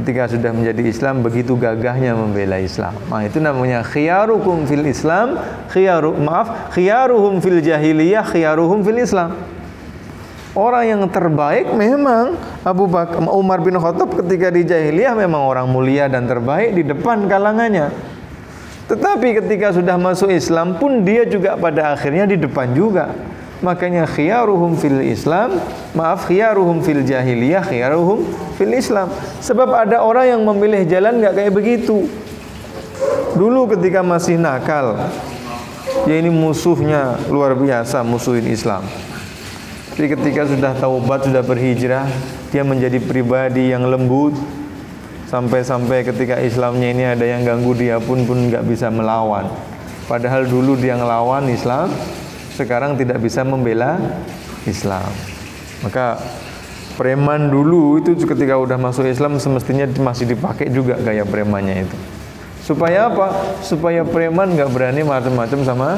ketika 0.00 0.32
sudah 0.32 0.56
menjadi 0.56 0.82
Islam 0.88 1.20
begitu 1.20 1.52
gagahnya 1.52 2.16
membela 2.16 2.56
Islam. 2.56 2.96
Nah, 3.12 3.28
itu 3.28 3.36
namanya 3.36 3.84
khiyarukum 3.84 4.64
fil 4.64 4.88
Islam, 4.88 5.36
khiyaru 5.68 6.16
maaf, 6.16 6.72
khiyaruhum 6.72 7.44
fil 7.44 7.60
jahiliyah, 7.60 8.24
khiyaruhum 8.24 8.80
fil 8.80 9.00
Islam. 9.04 9.36
Orang 10.52 10.84
yang 10.84 11.02
terbaik 11.08 11.72
memang 11.72 12.36
Abu 12.60 12.84
Bakar 12.84 13.24
Umar 13.24 13.64
bin 13.64 13.76
Khattab 13.76 14.12
ketika 14.20 14.52
di 14.52 14.68
jahiliyah 14.68 15.16
memang 15.16 15.48
orang 15.48 15.64
mulia 15.68 16.08
dan 16.12 16.28
terbaik 16.28 16.76
di 16.76 16.84
depan 16.84 17.24
kalangannya. 17.28 18.11
Tetapi 18.90 19.38
ketika 19.38 19.70
sudah 19.70 19.94
masuk 19.94 20.32
Islam 20.32 20.76
pun 20.76 21.06
dia 21.06 21.22
juga 21.22 21.54
pada 21.54 21.94
akhirnya 21.94 22.26
di 22.26 22.36
depan 22.40 22.74
juga. 22.74 23.14
Makanya 23.62 24.10
khiyaruhum 24.10 24.74
fil 24.74 25.06
Islam 25.06 25.62
maaf 25.94 26.26
khiyaruhum 26.26 26.82
fil 26.82 27.06
jahiliyah 27.06 27.62
khiyaruhum 27.62 28.26
fil 28.58 28.74
Islam. 28.74 29.06
Sebab 29.38 29.70
ada 29.70 30.02
orang 30.02 30.34
yang 30.34 30.42
memilih 30.42 30.82
jalan 30.90 31.22
nggak 31.22 31.34
kayak 31.38 31.52
begitu. 31.54 32.10
Dulu 33.38 33.70
ketika 33.70 34.02
masih 34.02 34.34
nakal 34.34 34.98
ya 36.04 36.14
ini 36.18 36.28
musuhnya 36.28 37.22
luar 37.30 37.54
biasa 37.54 38.02
musuhin 38.02 38.50
Islam. 38.50 38.82
Tapi 39.94 40.08
ketika 40.10 40.48
sudah 40.48 40.72
taubat 40.74 41.30
sudah 41.30 41.44
berhijrah 41.46 42.10
dia 42.50 42.66
menjadi 42.66 42.98
pribadi 42.98 43.70
yang 43.70 43.86
lembut 43.86 44.34
sampai-sampai 45.32 46.04
ketika 46.04 46.36
Islamnya 46.44 46.92
ini 46.92 47.04
ada 47.08 47.24
yang 47.24 47.48
ganggu 47.48 47.72
dia 47.72 47.96
pun 47.96 48.28
pun 48.28 48.52
nggak 48.52 48.68
bisa 48.68 48.92
melawan 48.92 49.48
padahal 50.04 50.44
dulu 50.44 50.76
dia 50.76 51.00
ngelawan 51.00 51.48
Islam 51.48 51.88
sekarang 52.52 53.00
tidak 53.00 53.18
bisa 53.24 53.40
membela 53.42 53.96
Islam. 54.68 55.08
Maka 55.82 56.20
preman 56.94 57.48
dulu 57.50 57.98
itu 57.98 58.14
ketika 58.22 58.60
udah 58.60 58.76
masuk 58.78 59.08
Islam 59.08 59.40
semestinya 59.40 59.88
masih 59.98 60.36
dipakai 60.36 60.68
juga 60.68 61.00
gaya 61.00 61.24
premannya 61.24 61.88
itu. 61.88 61.96
Supaya 62.62 63.10
apa? 63.10 63.58
Supaya 63.64 64.06
preman 64.06 64.54
nggak 64.54 64.70
berani 64.70 65.02
macam-macam 65.02 65.60
sama 65.66 65.88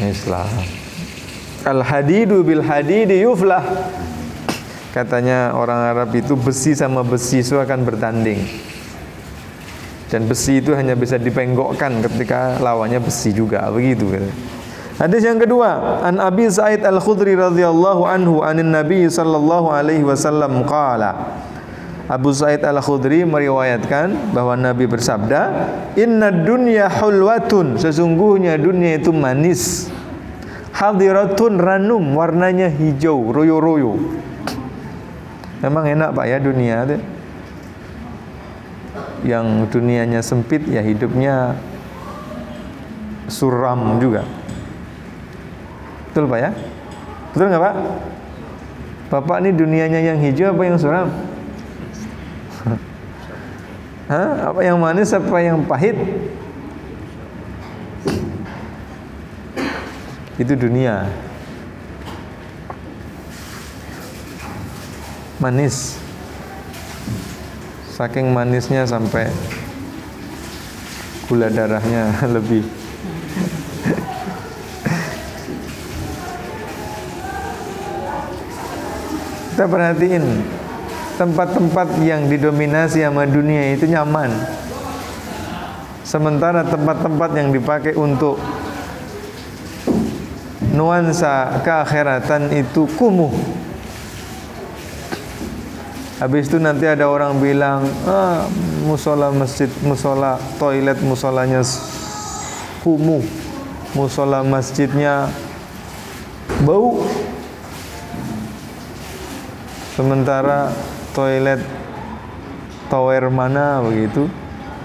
Islam. 0.00 0.48
Al 1.68 1.84
hadidu 1.84 2.40
bil 2.40 2.64
hadidi 2.64 3.20
yuflah. 3.20 3.60
Katanya 4.90 5.54
orang 5.54 5.86
Arab 5.94 6.10
itu 6.18 6.34
besi 6.34 6.74
sama 6.74 7.06
besi 7.06 7.46
itu 7.46 7.54
akan 7.54 7.86
bertanding. 7.86 8.42
Dan 10.10 10.26
besi 10.26 10.58
itu 10.58 10.74
hanya 10.74 10.98
bisa 10.98 11.14
dipenggokkan 11.14 12.02
ketika 12.02 12.58
lawannya 12.58 12.98
besi 12.98 13.30
juga 13.30 13.70
begitu. 13.70 14.10
Hadis 14.98 15.22
yang 15.22 15.38
kedua, 15.38 16.02
an 16.02 16.18
Abi 16.18 16.50
Sa'id 16.50 16.82
Al-Khudri 16.82 17.38
radhiyallahu 17.38 18.02
anhu 18.04 18.42
anin 18.42 18.74
Nabi 18.74 19.06
sallallahu 19.06 19.70
alaihi 19.70 20.02
wasallam 20.02 20.66
qala. 20.66 21.38
Abu 22.10 22.34
Sa'id 22.34 22.66
Al-Khudri 22.66 23.22
meriwayatkan 23.22 24.34
bahwa 24.34 24.58
Nabi 24.58 24.90
bersabda, 24.90 25.40
"Inna 25.94 26.34
dunya 26.34 26.90
hulwatun." 26.90 27.78
Sesungguhnya 27.78 28.58
dunia 28.58 28.98
itu 28.98 29.14
manis. 29.14 29.86
Hadiratun 30.74 31.62
ranum, 31.62 32.02
warnanya 32.18 32.66
hijau, 32.66 33.30
royo-royo. 33.30 33.94
Memang 35.60 35.84
enak 35.84 36.16
Pak 36.16 36.26
ya 36.28 36.38
dunia 36.40 36.88
itu. 36.88 36.96
Yang 39.20 39.68
dunianya 39.76 40.24
sempit 40.24 40.64
ya 40.64 40.80
hidupnya 40.80 41.52
suram 43.28 44.00
juga. 44.00 44.24
Betul 46.10 46.26
Pak 46.26 46.40
ya? 46.40 46.50
Betul 47.30 47.46
nggak 47.52 47.62
Pak? 47.62 47.74
Bapak 49.10 49.42
ini 49.42 49.50
dunianya 49.52 50.00
yang 50.00 50.18
hijau 50.22 50.54
apa 50.54 50.62
yang 50.64 50.78
suram? 50.78 51.08
Hah? 54.10 54.54
Apa 54.54 54.60
yang 54.64 54.78
manis 54.80 55.12
apa 55.12 55.36
yang 55.42 55.62
pahit? 55.66 55.94
Itu 60.40 60.56
dunia. 60.56 61.04
Manis. 65.40 65.96
Saking 67.96 68.32
manisnya 68.32 68.84
sampai 68.84 69.32
gula 71.28 71.48
darahnya 71.48 72.12
lebih 72.36 72.64
Kita 79.60 79.68
perhatiin 79.68 80.24
tempat-tempat 81.20 82.00
yang 82.00 82.32
didominasi 82.32 83.04
sama 83.04 83.28
dunia 83.28 83.76
itu 83.76 83.84
nyaman. 83.84 84.32
Sementara 86.00 86.64
tempat-tempat 86.64 87.36
yang 87.36 87.52
dipakai 87.52 87.92
untuk 87.92 88.40
nuansa 90.72 91.60
keakhiratan 91.60 92.48
itu 92.56 92.88
kumuh. 92.96 93.28
Habis 96.20 96.52
itu 96.52 96.60
nanti 96.60 96.84
ada 96.84 97.08
orang 97.08 97.40
bilang, 97.40 97.88
ah, 98.04 98.44
musola 98.84 99.32
masjid, 99.32 99.72
musola 99.80 100.36
toilet, 100.60 101.00
musolanya 101.00 101.64
kumuh, 102.84 103.24
musola 103.96 104.44
masjidnya 104.44 105.32
bau. 106.68 107.00
Sementara 109.96 110.76
toilet 111.16 111.64
tower 112.92 113.32
mana 113.32 113.80
begitu? 113.80 114.28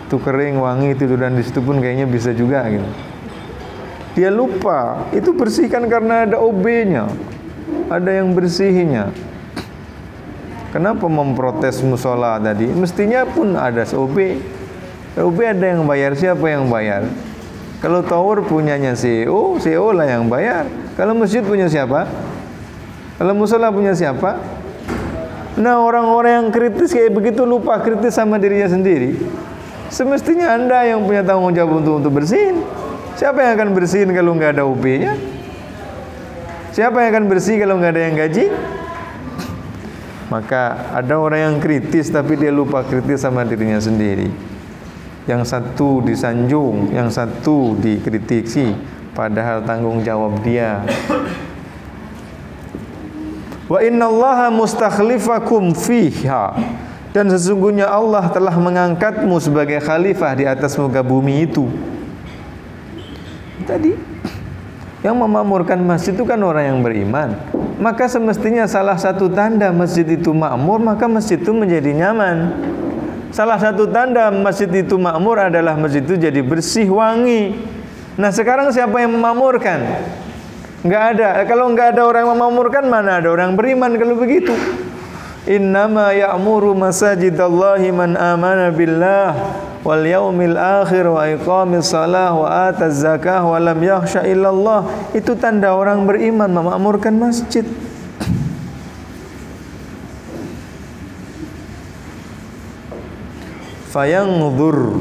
Itu 0.08 0.24
kering 0.24 0.56
wangi 0.56 0.96
tiduran 0.96 1.36
di 1.36 1.44
situ 1.44 1.60
pun 1.60 1.84
kayaknya 1.84 2.08
bisa 2.08 2.32
juga 2.32 2.64
gitu. 2.72 2.88
Dia 4.16 4.32
lupa. 4.32 5.12
Itu 5.12 5.36
bersihkan 5.36 5.92
karena 5.92 6.24
ada 6.24 6.40
OB-nya 6.40 7.12
ada 7.90 8.12
yang 8.24 8.34
bersihinya 8.34 9.12
kenapa 10.76 11.08
memprotes 11.08 11.80
musola 11.80 12.36
tadi 12.44 12.68
mestinya 12.68 13.24
pun 13.24 13.56
ada 13.56 13.88
OB 13.88 14.18
OB 15.16 15.38
ada 15.40 15.66
yang 15.72 15.88
bayar 15.88 16.12
siapa 16.20 16.44
yang 16.52 16.68
bayar 16.68 17.08
kalau 17.80 18.04
tower 18.04 18.44
punyanya 18.44 18.92
CEO 18.92 19.56
CEO 19.64 19.96
lah 19.96 20.04
yang 20.04 20.28
bayar 20.28 20.68
kalau 21.00 21.16
masjid 21.16 21.40
punya 21.40 21.72
siapa 21.72 22.04
kalau 23.16 23.32
musola 23.32 23.72
punya 23.72 23.96
siapa 23.96 24.36
Nah 25.56 25.80
orang-orang 25.80 26.32
yang 26.36 26.48
kritis 26.52 26.92
kayak 26.92 27.16
begitu 27.16 27.48
lupa 27.48 27.80
kritis 27.80 28.12
sama 28.12 28.36
dirinya 28.36 28.68
sendiri. 28.68 29.16
Semestinya 29.88 30.52
anda 30.52 30.84
yang 30.84 31.08
punya 31.08 31.24
tanggung 31.24 31.56
jawab 31.56 31.80
untuk 31.80 32.04
untuk 32.04 32.12
bersihin. 32.20 32.60
Siapa 33.16 33.40
yang 33.40 33.56
akan 33.56 33.70
bersihin 33.72 34.12
kalau 34.12 34.36
nggak 34.36 34.60
ada 34.60 34.68
UB-nya? 34.68 35.16
Siapa 36.76 37.00
yang 37.00 37.10
akan 37.16 37.26
bersih 37.32 37.56
kalau 37.56 37.80
nggak 37.80 37.92
ada 37.96 38.02
yang 38.04 38.16
gaji? 38.20 38.46
Maka 40.28 40.94
ada 40.94 41.22
orang 41.22 41.54
yang 41.54 41.56
kritis 41.62 42.10
tapi 42.10 42.34
dia 42.36 42.50
lupa 42.50 42.82
kritis 42.82 43.22
sama 43.22 43.46
dirinya 43.46 43.78
sendiri. 43.78 44.30
Yang 45.26 45.42
satu 45.50 46.06
disanjung, 46.06 46.94
yang 46.94 47.10
satu 47.10 47.78
dikritisi, 47.78 48.74
padahal 49.14 49.66
tanggung 49.66 50.06
jawab 50.06 50.42
dia 50.46 50.86
Wa 53.66 53.82
innallaha 53.82 54.54
mustakhlifakum 54.54 55.74
fiha. 55.74 56.54
Dan 57.16 57.32
sesungguhnya 57.32 57.88
Allah 57.88 58.28
telah 58.28 58.54
mengangkatmu 58.60 59.40
sebagai 59.40 59.80
khalifah 59.80 60.36
di 60.36 60.44
atas 60.44 60.76
muka 60.76 61.00
bumi 61.00 61.48
itu. 61.48 61.66
Tadi 63.64 64.15
Yang 65.06 65.22
memakmurkan 65.22 65.78
masjid 65.86 66.18
itu 66.18 66.26
kan 66.26 66.42
orang 66.42 66.66
yang 66.66 66.80
beriman. 66.82 67.38
Maka 67.78 68.10
semestinya 68.10 68.66
salah 68.66 68.98
satu 68.98 69.30
tanda 69.30 69.70
masjid 69.70 70.02
itu 70.10 70.34
makmur, 70.34 70.82
maka 70.82 71.06
masjid 71.06 71.38
itu 71.38 71.54
menjadi 71.54 71.94
nyaman. 71.94 72.58
Salah 73.30 73.62
satu 73.62 73.86
tanda 73.86 74.34
masjid 74.34 74.66
itu 74.66 74.98
makmur 74.98 75.38
adalah 75.38 75.78
masjid 75.78 76.02
itu 76.02 76.18
jadi 76.18 76.42
bersih, 76.42 76.90
wangi. 76.90 77.54
Nah 78.18 78.34
sekarang 78.34 78.74
siapa 78.74 78.98
yang 78.98 79.14
memakmurkan? 79.14 79.86
Enggak 80.82 81.04
ada. 81.14 81.46
Kalau 81.46 81.70
enggak 81.70 81.94
ada 81.94 82.02
orang 82.02 82.26
yang 82.26 82.34
memakmurkan, 82.42 82.84
mana 82.90 83.22
ada 83.22 83.30
orang 83.30 83.54
beriman 83.54 83.94
kalau 84.02 84.18
begitu? 84.18 84.58
Innama 85.46 86.18
ya'muru 86.18 86.74
masajidallahi 86.74 87.94
man 87.94 88.18
amana 88.18 88.74
billah 88.74 89.38
wal 89.86 90.02
yaumil 90.02 90.58
akhir 90.58 91.06
wa 91.06 91.30
iqamis 91.30 91.94
salah 91.94 92.34
wa 92.34 92.74
ataz 92.74 93.06
zakah 93.06 93.46
wa 93.46 93.62
lam 93.62 93.78
yakhsha 93.78 94.26
illallah. 94.26 94.90
Itu 95.14 95.38
tanda 95.38 95.78
orang 95.78 96.10
beriman 96.10 96.50
memakmurkan 96.50 97.14
masjid. 97.14 97.64
Fayanghur 103.94 105.00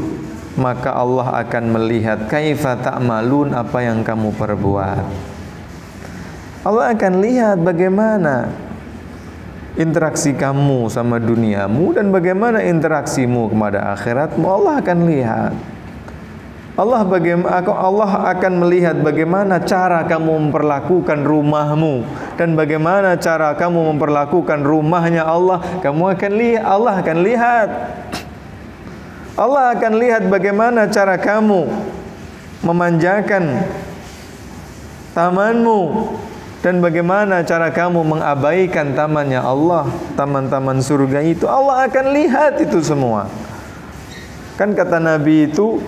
maka 0.55 0.95
Allah 0.95 1.43
akan 1.43 1.65
melihat 1.75 2.31
kaifa 2.31 2.79
ta'malun 2.79 3.51
apa 3.57 3.83
yang 3.83 4.07
kamu 4.07 4.31
perbuat. 4.39 5.03
Allah 6.63 6.95
akan 6.95 7.13
lihat 7.21 7.59
bagaimana 7.61 8.55
interaksi 9.75 10.31
kamu 10.35 10.87
sama 10.87 11.19
duniamu 11.19 11.95
dan 11.95 12.15
bagaimana 12.15 12.63
interaksimu 12.63 13.51
kepada 13.51 13.95
akhiratmu 13.95 14.47
Allah 14.47 14.75
akan 14.79 14.99
lihat. 15.07 15.53
Allah 16.75 17.07
bagaimana 17.07 17.63
Allah 17.71 18.35
akan 18.35 18.53
melihat 18.67 18.99
bagaimana 18.99 19.63
cara 19.63 20.03
kamu 20.11 20.51
memperlakukan 20.51 21.23
rumahmu 21.23 22.03
dan 22.35 22.59
bagaimana 22.59 23.15
cara 23.15 23.55
kamu 23.55 23.95
memperlakukan 23.95 24.59
rumahnya 24.59 25.23
Allah. 25.23 25.63
Kamu 25.79 26.03
akan 26.19 26.33
lihat 26.35 26.63
Allah 26.67 26.95
akan 26.99 27.19
lihat. 27.23 27.69
Allah 29.39 29.65
akan 29.75 29.93
lihat 30.03 30.23
bagaimana 30.27 30.91
cara 30.91 31.15
kamu 31.15 31.67
memanjakan 32.67 33.67
tamanmu 35.15 36.11
dan 36.65 36.81
bagaimana 36.81 37.45
cara 37.45 37.69
kamu 37.69 38.01
mengabaikan 38.01 38.97
tamannya 38.97 39.37
Allah, 39.37 39.85
taman-taman 40.17 40.81
surga 40.81 41.21
itu, 41.21 41.45
Allah 41.45 41.85
akan 41.85 42.17
lihat 42.17 42.57
itu 42.57 42.81
semua. 42.81 43.29
Kan 44.57 44.73
kata 44.73 44.97
Nabi 44.97 45.53
itu, 45.53 45.85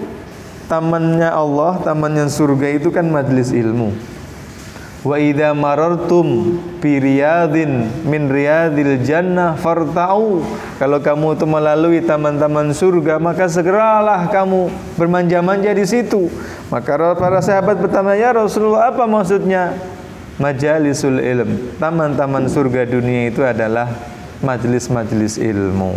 tamannya 0.69 1.33
Allah, 1.33 1.81
tamannya 1.81 2.29
surga 2.29 2.77
itu 2.77 2.93
kan 2.93 3.09
majlis 3.09 3.57
ilmu. 3.57 3.97
Wa 5.01 5.17
idza 5.17 5.57
marartum 5.57 6.61
bi 6.77 7.01
riyadin 7.01 8.05
min 8.05 8.29
riyadil 8.29 9.01
jannah 9.01 9.57
farta'u. 9.57 10.45
Kalau 10.77 11.01
kamu 11.01 11.41
itu 11.41 11.47
melalui 11.49 12.05
taman-taman 12.05 12.77
surga, 12.77 13.17
maka 13.17 13.49
segeralah 13.49 14.29
kamu 14.29 14.69
bermanja-manja 15.01 15.73
di 15.73 15.89
situ. 15.89 16.29
Maka 16.69 17.17
para 17.17 17.41
sahabat 17.41 17.81
bertanya, 17.81 18.13
"Ya 18.13 18.31
Rasulullah, 18.37 18.93
apa 18.93 19.09
maksudnya?" 19.09 19.96
Majalisul 20.37 21.21
ilm. 21.21 21.77
Taman-taman 21.81 22.49
surga 22.49 22.85
dunia 22.89 23.29
itu 23.29 23.45
adalah 23.45 23.89
majelis-majelis 24.41 25.41
ilmu. 25.41 25.97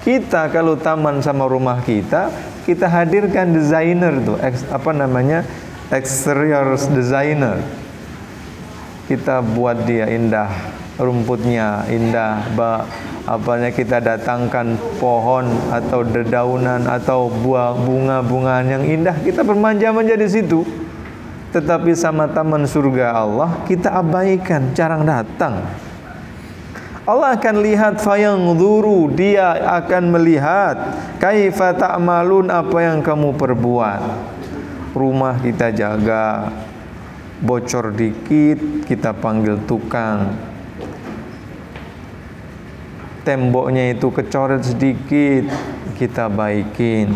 Kita 0.00 0.48
kalau 0.48 0.80
taman 0.80 1.20
sama 1.20 1.44
rumah 1.46 1.84
kita 1.84 2.32
kita 2.64 2.88
hadirkan 2.88 3.52
desainer 3.52 4.14
tuh 4.22 4.38
apa 4.72 4.90
namanya 4.94 5.44
exterior 5.92 6.78
designer. 6.94 7.60
Kita 9.10 9.42
buat 9.42 9.90
dia 9.90 10.06
indah 10.06 10.78
rumputnya 11.00 11.88
indah 11.88 12.44
ba, 12.52 12.84
apanya 13.24 13.72
kita 13.72 14.04
datangkan 14.04 14.76
pohon 15.00 15.48
atau 15.72 16.04
dedaunan 16.04 16.84
atau 16.84 17.32
buah 17.32 17.72
bunga-bungaan 17.72 18.66
yang 18.68 18.84
indah 18.84 19.16
kita 19.24 19.40
bermanja-manja 19.40 20.14
di 20.20 20.28
situ 20.28 20.60
tetapi 21.50 21.98
sama 21.98 22.30
taman 22.30 22.62
surga 22.62 23.10
Allah 23.10 23.66
kita 23.66 23.90
abaikan, 23.90 24.70
jarang 24.70 25.02
datang. 25.02 25.66
Allah 27.10 27.34
akan 27.34 27.56
lihat 27.58 27.98
duru 28.54 29.10
dia 29.10 29.58
akan 29.82 30.14
melihat 30.14 30.94
kaifa 31.18 31.74
ta'malun 31.74 32.54
apa 32.54 32.78
yang 32.86 33.02
kamu 33.02 33.34
perbuat. 33.34 34.02
Rumah 34.94 35.42
kita 35.42 35.74
jaga, 35.74 36.54
bocor 37.42 37.90
dikit 37.98 38.86
kita 38.86 39.10
panggil 39.10 39.58
tukang. 39.66 40.38
Temboknya 43.26 43.90
itu 43.90 44.06
kecoret 44.14 44.62
sedikit 44.62 45.50
kita 45.98 46.30
baikin. 46.30 47.10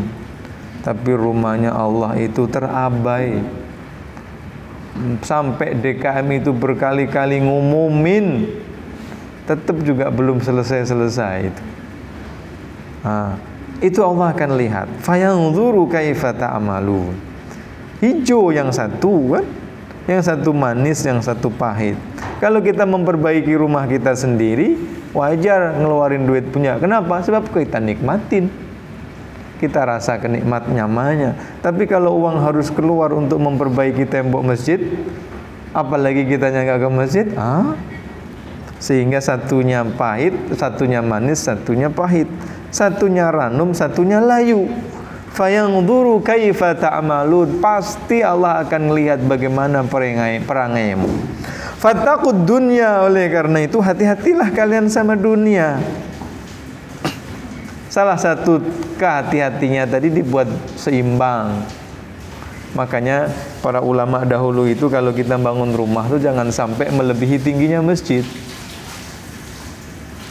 Tapi 0.83 1.11
rumahnya 1.15 1.71
Allah 1.71 2.19
itu 2.19 2.45
terabai 2.51 3.64
sampai 5.23 5.75
DKM 5.75 6.27
itu 6.39 6.51
berkali-kali 6.55 7.43
ngumumin 7.43 8.47
tetap 9.45 9.77
juga 9.83 10.09
belum 10.09 10.41
selesai-selesai 10.41 11.37
itu. 11.51 11.63
Nah, 13.05 13.37
itu 13.85 14.01
Allah 14.01 14.33
akan 14.33 14.51
lihat. 14.57 14.89
Fayanzuru 15.05 15.85
kaifa 15.91 16.33
ta'malun. 16.33 17.13
Hijau 18.01 18.49
yang 18.55 18.73
satu 18.73 19.37
kan, 19.37 19.45
yang 20.09 20.23
satu 20.25 20.51
manis, 20.57 21.05
yang 21.05 21.21
satu 21.21 21.53
pahit. 21.53 21.99
Kalau 22.41 22.65
kita 22.65 22.89
memperbaiki 22.89 23.53
rumah 23.57 23.85
kita 23.85 24.17
sendiri, 24.17 24.77
wajar 25.13 25.77
ngeluarin 25.77 26.25
duit 26.25 26.49
punya. 26.49 26.81
Kenapa? 26.81 27.21
Sebab 27.21 27.53
kita 27.53 27.77
nikmatin 27.81 28.49
kita 29.61 29.85
rasa 29.85 30.19
kenikmat 30.19 30.67
nyamannya. 30.71 31.61
Tapi 31.63 31.87
kalau 31.87 32.19
uang 32.21 32.43
harus 32.43 32.71
keluar 32.71 33.15
untuk 33.15 33.39
memperbaiki 33.39 34.07
tembok 34.09 34.43
masjid, 34.43 34.81
apalagi 35.75 36.27
kita 36.27 36.51
nggak 36.51 36.81
ke 36.81 36.89
masjid, 36.91 37.27
ah? 37.39 37.75
Sehingga 38.85 39.17
satunya 39.23 39.81
pahit, 39.81 40.37
satunya 40.61 41.01
manis, 41.01 41.41
satunya 41.41 41.89
pahit. 41.89 42.29
Satunya 42.69 43.33
ranum, 43.33 43.71
satunya 43.73 44.21
layu. 44.21 44.69
Fayangduru 45.33 46.21
kaifa 46.21 46.77
ta'malun. 46.77 47.65
Pasti 47.65 48.21
Allah 48.21 48.61
akan 48.67 48.93
melihat 48.93 49.25
bagaimana 49.25 49.87
perangai 49.89 50.45
perangaimu. 50.45 51.09
Fatakut 51.81 52.45
dunia 52.45 53.07
oleh 53.09 53.33
karena 53.33 53.65
itu 53.65 53.81
hati-hatilah 53.81 54.53
kalian 54.53 54.93
sama 54.93 55.17
dunia. 55.17 55.81
Salah 57.95 58.19
satu 58.19 58.59
kehati-hatinya 58.99 59.87
tadi 59.87 60.11
dibuat 60.11 60.51
seimbang. 60.75 61.63
Makanya 62.75 63.31
para 63.63 63.79
ulama 63.79 64.27
dahulu 64.27 64.67
itu 64.67 64.91
kalau 64.91 65.15
kita 65.15 65.39
bangun 65.39 65.71
rumah 65.71 66.11
tuh 66.11 66.19
jangan 66.19 66.51
sampai 66.51 66.91
melebihi 66.91 67.39
tingginya 67.39 67.79
masjid. 67.79 68.27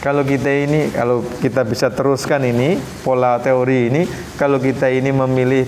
Kalau 0.04 0.20
kita 0.20 0.68
ini, 0.68 0.92
kalau 0.92 1.24
kita 1.40 1.64
bisa 1.64 1.88
teruskan 1.88 2.44
ini 2.44 2.76
pola 3.00 3.40
teori 3.40 3.88
ini, 3.88 4.04
kalau 4.36 4.60
kita 4.60 4.92
ini 4.92 5.08
memilih 5.08 5.64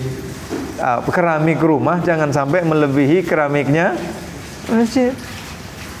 uh, 0.77 1.01
keramik 1.09 1.57
rumah 1.57 1.97
jangan 2.05 2.29
sampai 2.29 2.61
melebihi 2.61 3.25
keramiknya 3.25 3.97
masjid. 4.69 5.17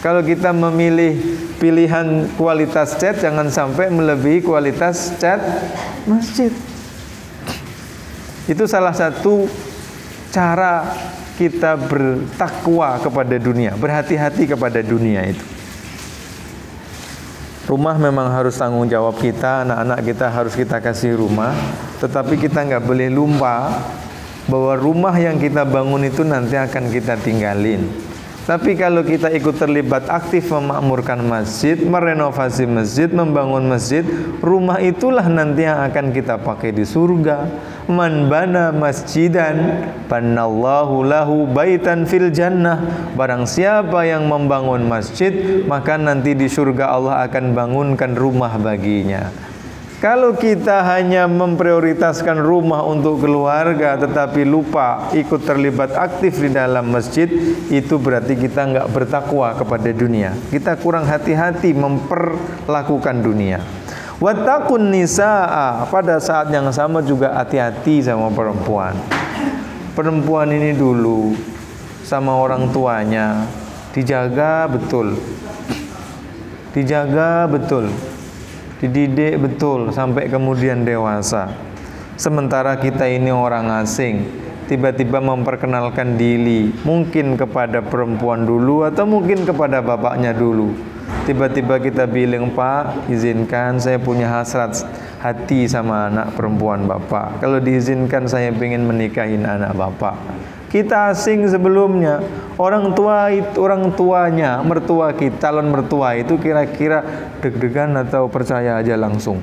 Kalau 0.07 0.23
kita 0.23 0.55
memilih 0.55 1.19
pilihan 1.59 2.31
kualitas 2.39 2.95
cat 2.95 3.19
jangan 3.19 3.51
sampai 3.51 3.91
melebihi 3.91 4.39
kualitas 4.39 5.19
cat 5.19 5.35
masjid. 6.07 6.47
Itu 8.47 8.63
salah 8.71 8.95
satu 8.95 9.51
cara 10.31 10.95
kita 11.35 11.75
bertakwa 11.75 13.03
kepada 13.03 13.35
dunia, 13.35 13.75
berhati-hati 13.75 14.47
kepada 14.47 14.79
dunia 14.79 15.27
itu. 15.27 15.43
Rumah 17.67 17.99
memang 17.99 18.31
harus 18.31 18.55
tanggung 18.55 18.87
jawab 18.87 19.19
kita, 19.19 19.67
anak-anak 19.67 20.07
kita 20.07 20.31
harus 20.31 20.55
kita 20.55 20.79
kasih 20.79 21.19
rumah, 21.19 21.51
tetapi 21.99 22.39
kita 22.39 22.63
nggak 22.63 22.79
boleh 22.87 23.11
lupa 23.11 23.75
bahwa 24.47 24.71
rumah 24.79 25.19
yang 25.19 25.35
kita 25.35 25.67
bangun 25.67 26.07
itu 26.07 26.23
nanti 26.23 26.55
akan 26.55 26.95
kita 26.95 27.19
tinggalin. 27.19 28.06
Tapi 28.47 28.79
kalau 28.79 29.03
kita 29.03 29.27
ikut 29.27 29.59
terlibat 29.59 30.07
aktif 30.07 30.55
memakmurkan 30.55 31.19
masjid, 31.19 31.75
merenovasi 31.75 32.63
masjid, 32.63 33.11
membangun 33.11 33.67
masjid, 33.67 34.07
rumah 34.39 34.79
itulah 34.79 35.27
nanti 35.27 35.67
yang 35.67 35.83
akan 35.83 36.15
kita 36.15 36.39
pakai 36.39 36.71
di 36.71 36.87
surga. 36.87 37.43
Man 37.91 38.31
bana 38.31 38.71
masjidan, 38.71 39.83
banallahu 40.07 41.03
lahu 41.03 41.43
baitan 41.43 42.07
fil 42.07 42.31
jannah. 42.31 42.79
Barang 43.19 43.43
siapa 43.43 44.07
yang 44.07 44.31
membangun 44.31 44.87
masjid, 44.87 45.67
maka 45.67 45.99
nanti 45.99 46.31
di 46.31 46.47
surga 46.47 46.95
Allah 46.95 47.27
akan 47.27 47.51
bangunkan 47.51 48.15
rumah 48.15 48.55
baginya. 48.55 49.27
Kalau 49.97 50.37
kita 50.37 50.85
hanya 50.85 51.25
memprioritaskan 51.25 52.37
rumah 52.37 52.85
untuk 52.85 53.17
keluarga 53.25 53.97
tetapi 53.97 54.45
lupa 54.45 55.09
ikut 55.09 55.41
terlibat 55.41 55.97
aktif 55.97 56.37
di 56.37 56.53
dalam 56.53 56.93
masjid, 56.93 57.25
itu 57.73 57.97
berarti 57.97 58.37
kita 58.37 58.61
nggak 58.61 58.87
bertakwa 58.93 59.57
kepada 59.57 59.89
dunia. 59.89 60.37
Kita 60.53 60.77
kurang 60.77 61.09
hati-hati 61.09 61.73
memperlakukan 61.73 63.25
dunia. 63.25 63.57
Watakun 64.21 64.93
nisa'a 64.93 65.89
pada 65.89 66.21
saat 66.21 66.53
yang 66.53 66.69
sama 66.69 67.01
juga 67.01 67.33
hati-hati 67.33 68.05
sama 68.05 68.29
perempuan. 68.29 68.93
Perempuan 69.97 70.53
ini 70.53 70.77
dulu 70.77 71.33
sama 72.05 72.37
orang 72.37 72.69
tuanya 72.69 73.49
dijaga 73.97 74.69
betul. 74.69 75.17
Dijaga 76.77 77.49
betul 77.49 77.89
dididik 78.77 79.41
betul 79.41 79.89
sampai 79.89 80.29
kemudian 80.29 80.85
dewasa. 80.85 81.49
Sementara 82.17 82.77
kita 82.77 83.05
ini 83.05 83.29
orang 83.29 83.69
asing, 83.81 84.25
tiba-tiba 84.65 85.21
memperkenalkan 85.21 86.17
diri, 86.17 86.73
mungkin 86.81 87.37
kepada 87.37 87.85
perempuan 87.85 88.41
dulu 88.45 88.85
atau 88.85 89.05
mungkin 89.05 89.45
kepada 89.45 89.85
bapaknya 89.85 90.33
dulu. 90.33 90.73
Tiba-tiba 91.23 91.79
kita 91.79 92.03
bilang, 92.07 92.51
"Pak, 92.51 93.07
izinkan 93.07 93.79
saya 93.79 93.95
punya 94.01 94.27
hasrat 94.27 94.83
hati 95.23 95.67
sama 95.67 96.11
anak 96.11 96.35
perempuan 96.35 96.83
Bapak. 96.83 97.39
Kalau 97.43 97.63
diizinkan 97.63 98.27
saya 98.27 98.51
ingin 98.51 98.83
menikahin 98.83 99.47
anak 99.47 99.71
Bapak." 99.75 100.15
Kita 100.67 101.15
asing 101.15 101.47
sebelumnya. 101.47 102.19
Orang 102.59 102.91
tua 102.91 103.31
itu 103.31 103.55
orang 103.63 103.95
tuanya, 103.95 104.59
mertua 104.59 105.15
kita, 105.15 105.47
calon 105.47 105.71
mertua 105.71 106.19
itu 106.19 106.35
kira-kira 106.35 107.05
deg-degan 107.39 107.95
atau 107.95 108.27
percaya 108.27 108.75
aja 108.75 108.99
langsung. 108.99 109.39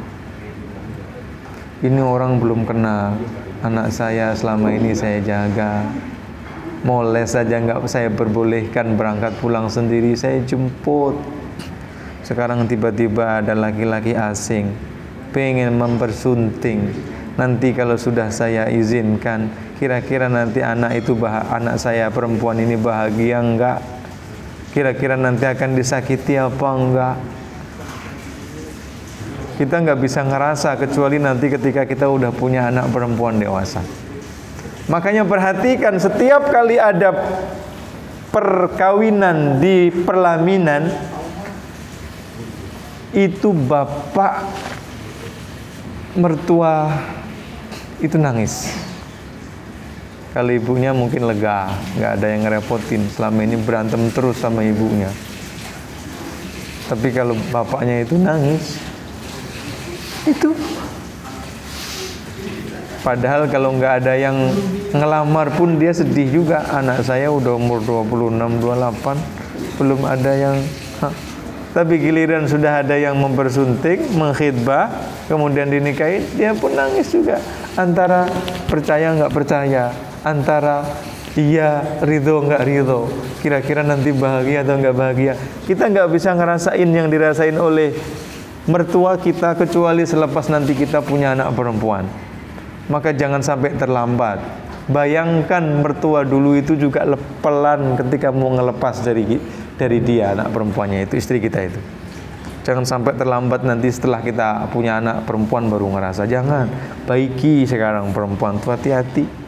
Ini 1.80 2.00
orang 2.04 2.40
belum 2.40 2.68
kenal. 2.68 3.16
Anak 3.64 3.96
saya 3.96 4.36
selama 4.36 4.72
ini 4.76 4.92
saya 4.92 5.24
jaga. 5.24 5.88
Mau 6.84 7.00
les 7.00 7.32
saja 7.32 7.56
nggak 7.56 7.88
saya 7.88 8.12
perbolehkan 8.12 8.92
berangkat 9.00 9.32
pulang 9.40 9.72
sendiri, 9.72 10.12
saya 10.12 10.44
jemput. 10.44 11.16
Sekarang 12.20 12.68
tiba-tiba 12.68 13.40
ada 13.40 13.56
laki-laki 13.56 14.12
asing 14.12 14.68
pengen 15.34 15.74
mempersunting. 15.74 16.94
Nanti 17.34 17.74
kalau 17.74 17.98
sudah 17.98 18.30
saya 18.30 18.70
izinkan, 18.70 19.50
kira-kira 19.78 20.30
nanti 20.30 20.62
anak 20.62 21.02
itu 21.02 21.18
bah 21.18 21.50
anak 21.50 21.82
saya 21.82 22.10
perempuan 22.10 22.58
ini 22.62 22.78
bahagia 22.78 23.42
enggak? 23.42 23.78
Kira-kira 24.70 25.14
nanti 25.14 25.46
akan 25.46 25.74
disakiti 25.74 26.38
apa 26.38 26.68
enggak? 26.74 27.16
Kita 29.54 29.74
nggak 29.82 30.00
bisa 30.02 30.26
ngerasa 30.26 30.74
kecuali 30.78 31.22
nanti 31.22 31.46
ketika 31.46 31.86
kita 31.86 32.10
udah 32.10 32.34
punya 32.34 32.70
anak 32.70 32.90
perempuan 32.90 33.38
dewasa. 33.38 33.82
Makanya 34.90 35.22
perhatikan 35.24 35.96
setiap 35.96 36.50
kali 36.50 36.76
ada 36.76 37.14
perkawinan 38.34 39.62
di 39.62 39.94
perlaminan 39.94 40.90
itu 43.14 43.54
bapak 43.54 44.42
mertua 46.18 46.98
itu 48.02 48.18
nangis 48.18 48.74
kalau 50.34 50.50
ibunya 50.50 50.90
mungkin 50.90 51.30
lega, 51.30 51.70
nggak 51.94 52.10
ada 52.18 52.26
yang 52.26 52.42
ngerepotin. 52.42 53.06
Selama 53.06 53.46
ini 53.46 53.54
berantem 53.54 54.10
terus 54.10 54.42
sama 54.42 54.66
ibunya. 54.66 55.06
Tapi 56.90 57.14
kalau 57.14 57.38
bapaknya 57.54 58.02
itu 58.02 58.18
nangis, 58.18 58.82
itu 60.26 60.50
Padahal 63.04 63.44
kalau 63.52 63.76
nggak 63.76 64.00
ada 64.00 64.16
yang 64.16 64.32
ngelamar 64.96 65.52
pun 65.52 65.76
dia 65.76 65.92
sedih 65.92 66.24
juga. 66.40 66.64
Anak 66.72 67.04
saya 67.04 67.28
udah 67.28 67.52
umur 67.52 67.84
26, 67.84 68.64
28, 68.64 69.76
belum 69.76 70.00
ada 70.08 70.32
yang 70.32 70.56
ha. 71.04 71.12
Tapi 71.76 72.00
giliran 72.00 72.48
sudah 72.48 72.80
ada 72.80 72.96
yang 72.96 73.20
mempersunting, 73.20 74.16
mengkhidbah, 74.16 74.88
kemudian 75.28 75.68
dinikahi, 75.68 76.24
dia 76.32 76.56
pun 76.56 76.72
nangis 76.72 77.12
juga. 77.12 77.36
Antara 77.76 78.24
percaya 78.72 79.12
nggak 79.12 79.34
percaya, 79.34 79.92
antara 80.24 80.88
iya 81.36 82.00
ridho 82.02 82.42
nggak 82.42 82.62
ridho. 82.64 83.06
Kira-kira 83.44 83.84
nanti 83.84 84.10
bahagia 84.10 84.64
atau 84.64 84.80
nggak 84.80 84.96
bahagia. 84.96 85.32
Kita 85.68 85.92
nggak 85.92 86.08
bisa 86.10 86.32
ngerasain 86.32 86.88
yang 86.88 87.12
dirasain 87.12 87.54
oleh 87.60 87.92
mertua 88.64 89.20
kita 89.20 89.52
kecuali 89.60 90.08
selepas 90.08 90.48
nanti 90.48 90.72
kita 90.72 91.04
punya 91.04 91.36
anak 91.36 91.52
perempuan. 91.52 92.08
Maka 92.88 93.12
jangan 93.12 93.44
sampai 93.44 93.76
terlambat. 93.76 94.64
Bayangkan 94.84 95.80
mertua 95.80 96.28
dulu 96.28 96.56
itu 96.60 96.76
juga 96.76 97.08
pelan 97.40 97.96
ketika 97.96 98.28
mau 98.28 98.52
ngelepas 98.52 99.00
dari 99.00 99.40
dari 99.80 99.98
dia 100.04 100.36
anak 100.36 100.52
perempuannya 100.52 101.08
itu 101.08 101.16
istri 101.16 101.40
kita 101.40 101.60
itu. 101.64 101.80
Jangan 102.64 102.84
sampai 102.88 103.12
terlambat 103.16 103.64
nanti 103.64 103.92
setelah 103.92 104.24
kita 104.24 104.68
punya 104.72 104.96
anak 104.96 105.28
perempuan 105.28 105.68
baru 105.68 105.88
ngerasa 105.92 106.24
jangan 106.24 106.68
baiki 107.04 107.68
sekarang 107.68 108.12
perempuan 108.16 108.56
tuh 108.56 108.72
hati-hati 108.72 109.44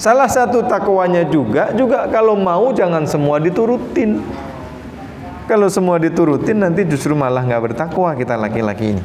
Salah 0.00 0.32
satu 0.32 0.64
takwanya 0.64 1.28
juga, 1.28 1.76
juga 1.76 2.08
kalau 2.08 2.32
mau 2.32 2.72
jangan 2.72 3.04
semua 3.04 3.36
diturutin. 3.36 4.24
Kalau 5.44 5.68
semua 5.68 6.00
diturutin 6.00 6.56
nanti 6.56 6.88
justru 6.88 7.12
malah 7.12 7.44
nggak 7.44 7.60
bertakwa 7.68 8.16
kita 8.16 8.32
laki-laki 8.40 8.96
ini. 8.96 9.04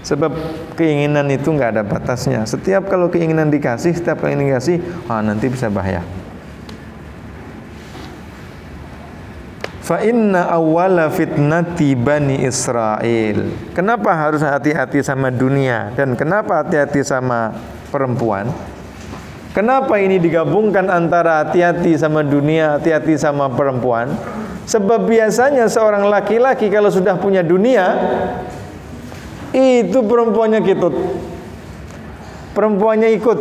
Sebab 0.00 0.32
keinginan 0.80 1.28
itu 1.28 1.52
nggak 1.52 1.76
ada 1.76 1.82
batasnya. 1.84 2.48
Setiap 2.48 2.88
kalau 2.88 3.12
keinginan 3.12 3.52
dikasih, 3.52 3.92
setiap 3.92 4.24
kali 4.24 4.40
dikasih, 4.40 4.80
ah 5.04 5.20
nanti 5.20 5.52
bisa 5.52 5.68
bahaya. 5.68 6.00
Fa 9.84 10.00
inna 10.00 10.48
awwala 10.48 11.12
fitnati 11.12 11.92
bani 11.92 12.40
Israel. 12.40 13.52
Kenapa 13.76 14.16
harus 14.16 14.40
hati-hati 14.40 15.04
sama 15.04 15.28
dunia 15.28 15.92
dan 15.92 16.16
kenapa 16.16 16.64
hati-hati 16.64 17.04
sama 17.04 17.52
perempuan? 17.92 18.48
Kenapa 19.54 20.02
ini 20.02 20.18
digabungkan 20.18 20.90
antara 20.90 21.46
hati-hati 21.46 21.94
sama 21.94 22.26
dunia, 22.26 22.74
hati-hati 22.74 23.14
sama 23.14 23.46
perempuan? 23.54 24.10
Sebab 24.66 25.06
biasanya 25.06 25.70
seorang 25.70 26.10
laki-laki 26.10 26.66
kalau 26.66 26.90
sudah 26.90 27.14
punya 27.14 27.38
dunia, 27.46 27.94
itu 29.54 29.94
perempuannya 30.02 30.58
kitut. 30.58 30.90
Perempuannya 32.50 33.14
ikut. 33.14 33.38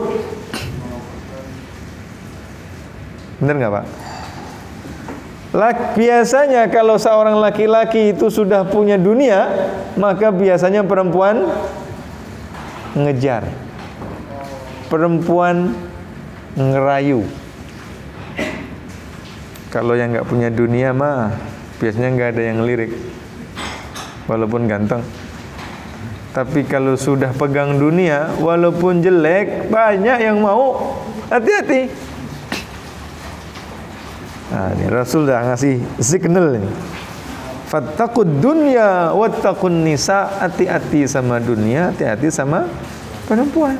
Benar 3.41 3.55
nggak 3.57 3.73
Pak? 3.73 3.85
biasanya 5.93 6.65
kalau 6.73 6.97
seorang 6.97 7.37
laki-laki 7.37 8.13
itu 8.13 8.29
sudah 8.29 8.65
punya 8.65 8.97
dunia, 8.97 9.49
maka 9.97 10.33
biasanya 10.33 10.81
perempuan 10.81 11.45
ngejar. 12.97 13.45
Perempuan 14.89 15.73
ngerayu. 16.53 17.25
Kalau 19.73 19.97
yang 19.97 20.13
nggak 20.13 20.29
punya 20.29 20.53
dunia 20.53 20.93
mah 20.93 21.33
biasanya 21.81 22.09
nggak 22.13 22.29
ada 22.37 22.43
yang 22.45 22.59
lirik, 22.61 22.93
walaupun 24.29 24.69
ganteng. 24.69 25.01
Tapi 26.33 26.65
kalau 26.65 26.97
sudah 26.97 27.29
pegang 27.29 27.77
dunia, 27.77 28.33
walaupun 28.41 29.05
jelek, 29.05 29.69
banyak 29.69 30.17
yang 30.17 30.41
mau. 30.41 30.97
Hati-hati. 31.29 31.93
Nah, 34.49 34.69
ini 34.77 34.85
Rasul 34.89 35.29
dah 35.29 35.53
ngasih 35.53 35.81
signal 36.01 36.57
ini. 36.57 36.69
Fattakud 37.69 38.41
dunya 38.41 39.13
wattaqun 39.13 39.85
nisa. 39.85 40.29
Hati-hati 40.41 41.09
sama 41.09 41.37
dunia, 41.37 41.93
hati-hati 41.93 42.29
sama 42.33 42.69
perempuan. 43.25 43.77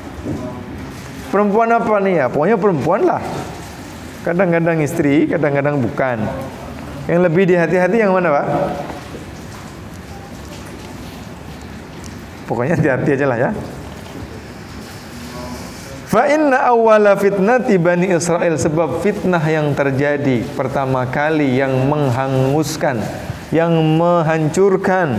Perempuan 1.33 1.65
apa 1.73 1.97
nih 1.97 2.13
ya? 2.21 2.25
Pokoknya 2.29 2.61
perempuan 2.61 3.01
lah. 3.09 3.25
Kadang-kadang 4.21 4.85
istri, 4.85 5.25
kadang-kadang 5.25 5.81
bukan. 5.81 6.21
Yang 7.09 7.21
lebih 7.25 7.43
dihati-hati 7.49 7.97
yang 8.05 8.13
mana 8.13 8.29
pak? 8.29 8.45
Pokoknya 12.45 12.77
hati-hati 12.77 13.09
aja 13.17 13.25
lah 13.25 13.37
ya. 13.49 13.51
Fa 16.05 16.29
inna 16.29 16.69
awwala 16.69 17.17
fitnati 17.17 17.81
Bani 17.81 18.13
Israel 18.13 18.53
sebab 18.61 19.01
fitnah 19.01 19.41
yang 19.41 19.73
terjadi 19.73 20.45
pertama 20.53 21.09
kali 21.09 21.57
yang 21.57 21.73
menghanguskan, 21.89 23.01
yang 23.49 23.73
menghancurkan 23.73 25.17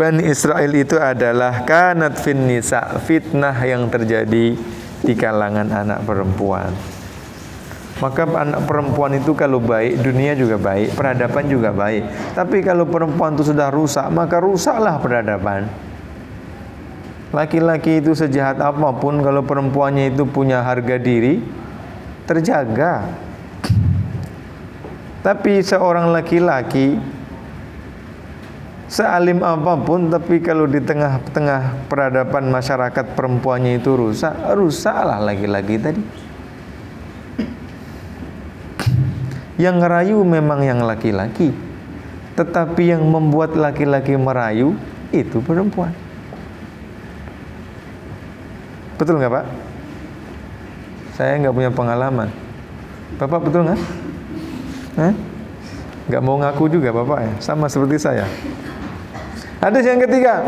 Bani 0.00 0.24
Israel 0.24 0.72
itu 0.72 0.96
adalah 0.96 1.68
kanat 1.68 2.16
fin 2.24 2.40
fitnah 3.04 3.56
yang 3.60 3.92
terjadi 3.92 4.56
di 5.06 5.14
kalangan 5.14 5.70
anak 5.70 6.02
perempuan. 6.02 6.74
Maka 7.96 8.28
anak 8.28 8.68
perempuan 8.68 9.16
itu 9.16 9.32
kalau 9.32 9.56
baik, 9.56 10.04
dunia 10.04 10.36
juga 10.36 10.60
baik, 10.60 10.92
peradaban 10.92 11.48
juga 11.48 11.72
baik. 11.72 12.34
Tapi 12.36 12.60
kalau 12.60 12.84
perempuan 12.84 13.32
itu 13.38 13.54
sudah 13.54 13.72
rusak, 13.72 14.04
maka 14.12 14.36
rusaklah 14.36 15.00
peradaban. 15.00 15.86
laki-laki 17.34 18.00
itu 18.00 18.14
sejahat 18.14 18.62
apa 18.62 18.96
pun 18.96 19.18
kalau 19.20 19.42
perempuannya 19.42 20.14
itu 20.14 20.24
punya 20.24 20.62
harga 20.62 20.96
diri 20.96 21.42
terjaga 22.24 23.12
tapi 25.20 25.58
seorang 25.60 26.14
laki-laki 26.14 26.96
sealim 28.86 29.42
apa 29.42 29.74
pun 29.82 30.06
tapi 30.06 30.38
kalau 30.38 30.70
di 30.70 30.78
tengah-tengah 30.78 31.90
peradaban 31.90 32.46
masyarakat 32.54 33.18
perempuannya 33.18 33.82
itu 33.82 33.98
rusak 33.98 34.34
rusaklah 34.54 35.18
laki-laki 35.18 35.74
tadi. 35.78 36.02
Yang 39.56 39.76
ngerayu 39.80 40.18
memang 40.22 40.60
yang 40.62 40.84
laki-laki 40.84 41.50
tetapi 42.36 42.92
yang 42.92 43.02
membuat 43.08 43.56
laki-laki 43.56 44.12
merayu 44.14 44.76
itu 45.08 45.40
perempuan. 45.40 45.96
Betul 49.00 49.16
nggak 49.16 49.32
pak? 49.32 49.44
Saya 51.16 51.40
nggak 51.40 51.56
punya 51.56 51.72
pengalaman. 51.72 52.28
Bapak 53.16 53.48
betul 53.48 53.64
nggak? 53.64 53.80
Nggak 56.06 56.22
mau 56.22 56.36
ngaku 56.38 56.70
juga 56.70 56.92
bapak 56.92 57.18
ya? 57.24 57.32
Sama 57.40 57.66
seperti 57.72 57.96
saya 57.96 58.28
Hadis 59.60 59.88
yang 59.88 60.00
ketiga, 60.04 60.44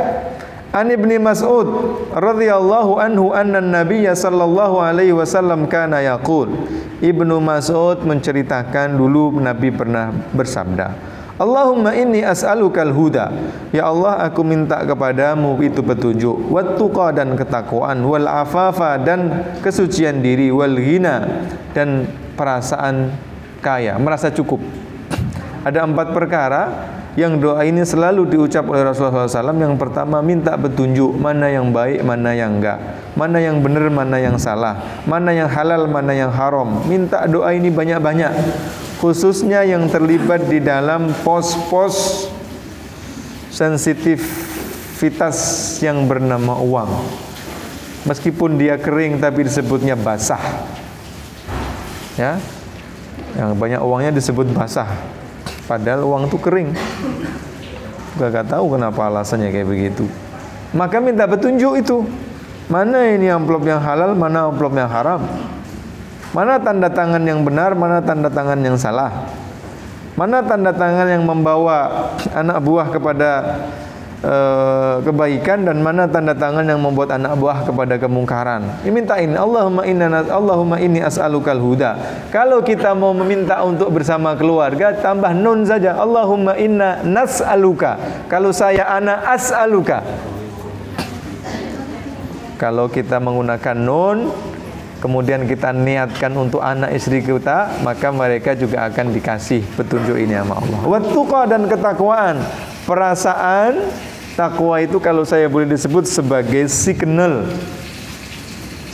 An 0.69 0.93
Ibni 0.93 1.17
Mas'ud 1.17 1.65
radhiyallahu 2.13 3.01
anhu 3.01 3.33
anna 3.33 3.65
Nabiy 3.65 4.05
sallallahu 4.05 4.85
alaihi 4.85 5.17
wasallam 5.17 5.65
kana 5.65 6.05
yaqul. 6.05 6.53
Ibnu 7.01 7.41
Mas'ud 7.41 8.05
menceritakan 8.05 8.99
dulu 8.99 9.33
Nabi 9.41 9.73
pernah 9.73 10.13
bersabda, 10.37 10.93
Allahumma 11.39 11.95
inni 11.95 12.21
as'alukal 12.21 12.91
huda. 12.91 13.31
Ya 13.71 13.87
Allah, 13.87 14.27
aku 14.27 14.43
minta 14.43 14.83
kepadamu 14.83 15.55
itu 15.63 15.81
petunjuk, 15.81 16.51
wat 16.51 16.77
tuqa 16.77 17.15
dan 17.15 17.39
ketakwaan, 17.39 18.03
wal 18.03 18.27
afafa 18.27 18.99
dan 18.99 19.47
kesucian 19.63 20.19
diri, 20.19 20.51
wal 20.51 20.75
ghina 20.75 21.47
dan 21.73 22.11
perasaan 22.35 23.15
kaya, 23.63 23.95
merasa 23.97 24.35
cukup. 24.35 24.59
Ada 25.63 25.87
empat 25.87 26.11
perkara 26.11 26.63
yang 27.17 27.41
doa 27.41 27.65
ini 27.65 27.83
selalu 27.83 28.29
diucap 28.31 28.69
oleh 28.69 28.85
Rasulullah 28.85 29.27
SAW 29.27 29.57
yang 29.57 29.75
pertama 29.81 30.21
minta 30.21 30.55
petunjuk 30.55 31.17
mana 31.17 31.51
yang 31.51 31.73
baik 31.73 32.05
mana 32.05 32.31
yang 32.37 32.61
enggak. 32.61 32.79
Mana 33.19 33.43
yang 33.43 33.59
benar 33.65 33.91
mana 33.91 34.23
yang 34.23 34.39
salah. 34.39 35.03
Mana 35.03 35.35
yang 35.35 35.51
halal 35.51 35.91
mana 35.91 36.15
yang 36.15 36.31
haram. 36.31 36.85
Minta 36.87 37.27
doa 37.27 37.51
ini 37.57 37.75
banyak-banyak. 37.75 38.31
Khususnya 39.03 39.67
yang 39.67 39.91
terlibat 39.91 40.47
di 40.47 40.63
dalam 40.63 41.11
pos-pos 41.27 42.29
sensitivitas 43.51 45.39
yang 45.83 46.07
bernama 46.07 46.55
uang. 46.63 46.91
Meskipun 48.07 48.55
dia 48.63 48.79
kering 48.79 49.19
tapi 49.19 49.43
disebutnya 49.43 49.99
basah. 49.99 50.39
Ya? 52.15 52.39
Yang 53.35 53.59
banyak 53.59 53.81
uangnya 53.83 54.15
disebut 54.15 54.55
basah 54.55 55.18
Padahal 55.69 56.01
uang 56.09 56.33
itu 56.33 56.39
kering. 56.41 56.73
Gak, 58.17 58.49
tahu 58.49 58.75
kenapa 58.75 59.13
alasannya 59.13 59.53
kayak 59.53 59.69
begitu. 59.69 60.09
Maka 60.73 60.97
minta 60.99 61.29
petunjuk 61.29 61.77
itu. 61.77 62.09
Mana 62.73 63.05
ini 63.05 63.29
amplop 63.29 63.69
yang 63.69 63.81
halal, 63.81 64.17
mana 64.17 64.49
amplop 64.49 64.73
yang 64.73 64.89
haram. 64.89 65.23
Mana 66.33 66.57
tanda 66.61 66.89
tangan 66.89 67.21
yang 67.21 67.45
benar, 67.45 67.77
mana 67.77 68.01
tanda 68.01 68.33
tangan 68.33 68.61
yang 68.61 68.81
salah. 68.81 69.29
Mana 70.17 70.43
tanda 70.43 70.73
tangan 70.73 71.07
yang 71.09 71.23
membawa 71.25 72.11
anak 72.33 72.59
buah 72.65 72.89
kepada 72.91 73.31
uh, 74.23 74.99
kebaikan 75.03 75.67
dan 75.67 75.79
mana 75.83 76.11
tanda 76.11 76.35
tangan 76.35 76.67
yang 76.67 76.81
membuat 76.83 77.15
anak 77.15 77.39
buah 77.39 77.63
kepada 77.67 77.95
kemungkaran. 78.01 78.67
Dimintain 78.83 79.35
Allahumma 79.35 79.87
inna 79.87 80.25
Allahumma 80.27 80.77
inni 80.83 81.03
as'alukal 81.03 81.61
huda. 81.61 82.25
Kalau 82.35 82.63
kita 82.63 82.95
mau 82.95 83.15
meminta 83.15 83.63
untuk 83.63 83.93
bersama 83.95 84.35
keluarga 84.35 84.95
tambah 84.99 85.31
nun 85.35 85.67
saja. 85.67 85.99
Allahumma 85.99 86.59
inna 86.59 87.03
nas'aluka. 87.05 88.27
Kalau 88.27 88.51
saya 88.51 88.87
ana 88.89 89.23
as'aluka. 89.35 90.03
Kalau 92.59 92.91
kita 92.91 93.23
menggunakan 93.23 93.77
nun 93.79 94.35
kemudian 94.99 95.47
kita 95.47 95.71
niatkan 95.71 96.35
untuk 96.35 96.59
anak 96.59 96.91
istri 96.91 97.23
kita, 97.23 97.71
maka 97.87 98.11
mereka 98.11 98.59
juga 98.59 98.83
akan 98.91 99.15
dikasih 99.15 99.63
petunjuk 99.79 100.19
ini 100.19 100.35
sama 100.35 100.59
Allah. 100.59 100.79
Wattuqa 100.83 101.47
dan 101.47 101.71
ketakwaan 101.71 102.43
perasaan 102.89 103.85
takwa 104.39 104.79
itu 104.79 105.03
kalau 105.03 105.27
saya 105.27 105.51
boleh 105.51 105.67
disebut 105.67 106.07
sebagai 106.07 106.71
signal. 106.71 107.43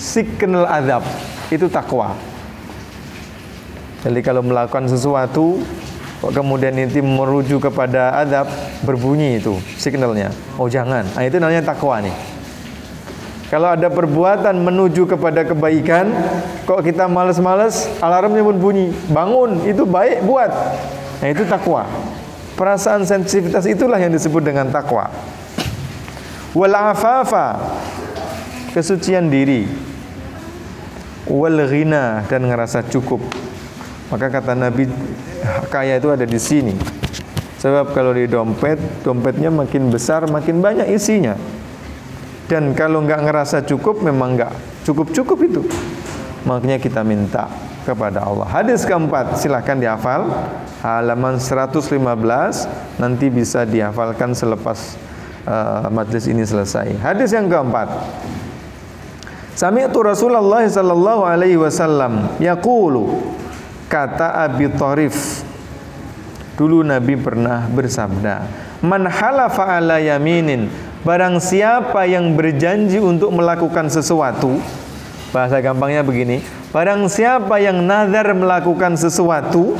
Signal 0.00 0.64
azab 0.64 1.04
itu 1.52 1.68
takwa. 1.68 2.16
Jadi 4.00 4.24
kalau 4.24 4.40
melakukan 4.40 4.88
sesuatu 4.88 5.60
kemudian 6.32 6.72
nanti 6.72 7.04
merujuk 7.04 7.68
kepada 7.68 8.16
adab 8.24 8.48
berbunyi 8.88 9.36
itu 9.36 9.60
signalnya. 9.76 10.32
Oh 10.56 10.72
jangan. 10.72 11.04
Nah, 11.12 11.22
itu 11.28 11.36
namanya 11.36 11.60
takwa 11.76 12.00
nih. 12.00 12.16
Kalau 13.52 13.76
ada 13.76 13.92
perbuatan 13.92 14.56
menuju 14.56 15.04
kepada 15.04 15.44
kebaikan 15.44 16.08
kok 16.64 16.80
kita 16.80 17.04
males-males 17.04 17.92
alarmnya 18.00 18.40
pun 18.40 18.56
bunyi. 18.56 18.96
Bangun 19.12 19.60
itu 19.68 19.84
baik 19.84 20.24
buat. 20.24 20.48
Nah 21.20 21.28
itu 21.28 21.44
takwa 21.44 21.84
Perasaan 22.54 23.02
sensitivitas 23.02 23.66
itulah 23.66 23.98
yang 23.98 24.14
disebut 24.14 24.38
dengan 24.46 24.70
takwa. 24.70 25.10
Wal 26.54 26.70
afafa 26.70 27.58
kesucian 28.70 29.26
diri. 29.26 29.66
Wal 31.26 31.58
ghina 31.66 32.22
dan 32.30 32.46
ngerasa 32.46 32.86
cukup. 32.86 33.18
Maka 34.14 34.30
kata 34.30 34.54
Nabi 34.54 34.86
kaya 35.66 35.98
itu 35.98 36.14
ada 36.14 36.22
di 36.22 36.38
sini. 36.38 36.78
Sebab 37.58 37.90
kalau 37.90 38.14
di 38.14 38.30
dompet, 38.30 38.78
dompetnya 39.02 39.50
makin 39.50 39.90
besar, 39.90 40.30
makin 40.30 40.62
banyak 40.62 40.94
isinya. 40.94 41.34
Dan 42.46 42.76
kalau 42.76 43.02
nggak 43.02 43.24
ngerasa 43.24 43.64
cukup, 43.66 44.04
memang 44.04 44.36
nggak 44.36 44.52
cukup-cukup 44.84 45.38
itu. 45.42 45.62
Makanya 46.44 46.76
kita 46.76 47.00
minta 47.00 47.48
kepada 47.84 48.24
Allah. 48.24 48.48
Hadis 48.48 48.82
keempat, 48.88 49.36
silahkan 49.38 49.76
dihafal 49.76 50.32
halaman 50.80 51.36
115 51.36 51.84
nanti 52.98 53.26
bisa 53.28 53.68
dihafalkan 53.68 54.32
selepas 54.32 54.96
uh, 55.44 55.88
majlis 55.92 56.24
ini 56.26 56.42
selesai. 56.42 56.96
Hadis 56.98 57.30
yang 57.36 57.46
keempat. 57.46 57.88
Sami'tu 59.54 60.02
Rasulullah 60.02 60.66
sallallahu 60.66 61.22
alaihi 61.22 61.54
wasallam 61.54 62.26
yaqulu 62.42 63.22
kata 63.86 64.42
Abi 64.42 64.66
Tharif 64.74 65.46
Dulu 66.54 66.86
Nabi 66.86 67.18
pernah 67.18 67.66
bersabda, 67.66 68.46
"Man 68.78 69.10
halafa 69.10 69.74
ala 69.74 69.98
yaminin, 69.98 70.70
barang 71.02 71.42
siapa 71.42 72.06
yang 72.06 72.38
berjanji 72.38 73.02
untuk 73.02 73.34
melakukan 73.34 73.90
sesuatu, 73.90 74.62
bahasa 75.34 75.58
gampangnya 75.58 76.06
begini, 76.06 76.46
barang 76.74 77.06
siapa 77.06 77.62
yang 77.62 77.86
nazar 77.86 78.34
melakukan 78.34 78.98
sesuatu, 78.98 79.78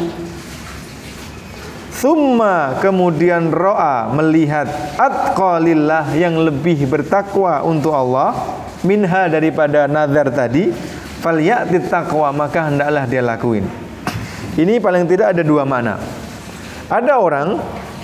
Thumma 2.05 2.79
kemudian 2.85 3.49
ro'a 3.49 4.13
melihat 4.13 4.69
atqalillah 5.01 6.13
yang 6.13 6.37
lebih 6.37 6.85
bertakwa 6.85 7.65
untuk 7.65 7.97
Allah 7.97 8.37
minha 8.85 9.25
daripada 9.25 9.89
nazar 9.89 10.29
tadi 10.29 10.69
falyati 11.25 11.81
taqwa 11.89 12.29
maka 12.29 12.69
hendaklah 12.69 13.09
dia 13.09 13.25
lakuin. 13.25 13.65
Ini 14.53 14.85
paling 14.85 15.09
tidak 15.09 15.33
ada 15.33 15.41
dua 15.41 15.65
mana. 15.65 15.97
Ada 16.93 17.17
orang 17.17 17.57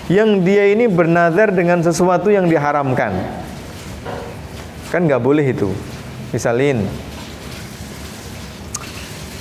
yang 0.09 0.41
dia 0.41 0.73
ini 0.73 0.89
bernazar 0.89 1.53
dengan 1.53 1.85
sesuatu 1.85 2.33
yang 2.33 2.49
diharamkan. 2.49 3.13
Kan 4.89 5.05
nggak 5.05 5.21
boleh 5.21 5.45
itu. 5.45 5.71
Misalin 6.33 6.89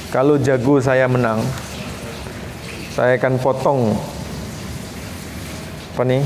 kalau 0.09 0.41
jago 0.41 0.81
saya 0.81 1.05
menang, 1.05 1.37
saya 2.97 3.13
akan 3.21 3.37
potong 3.37 3.93
apa 5.93 6.01
nih 6.07 6.23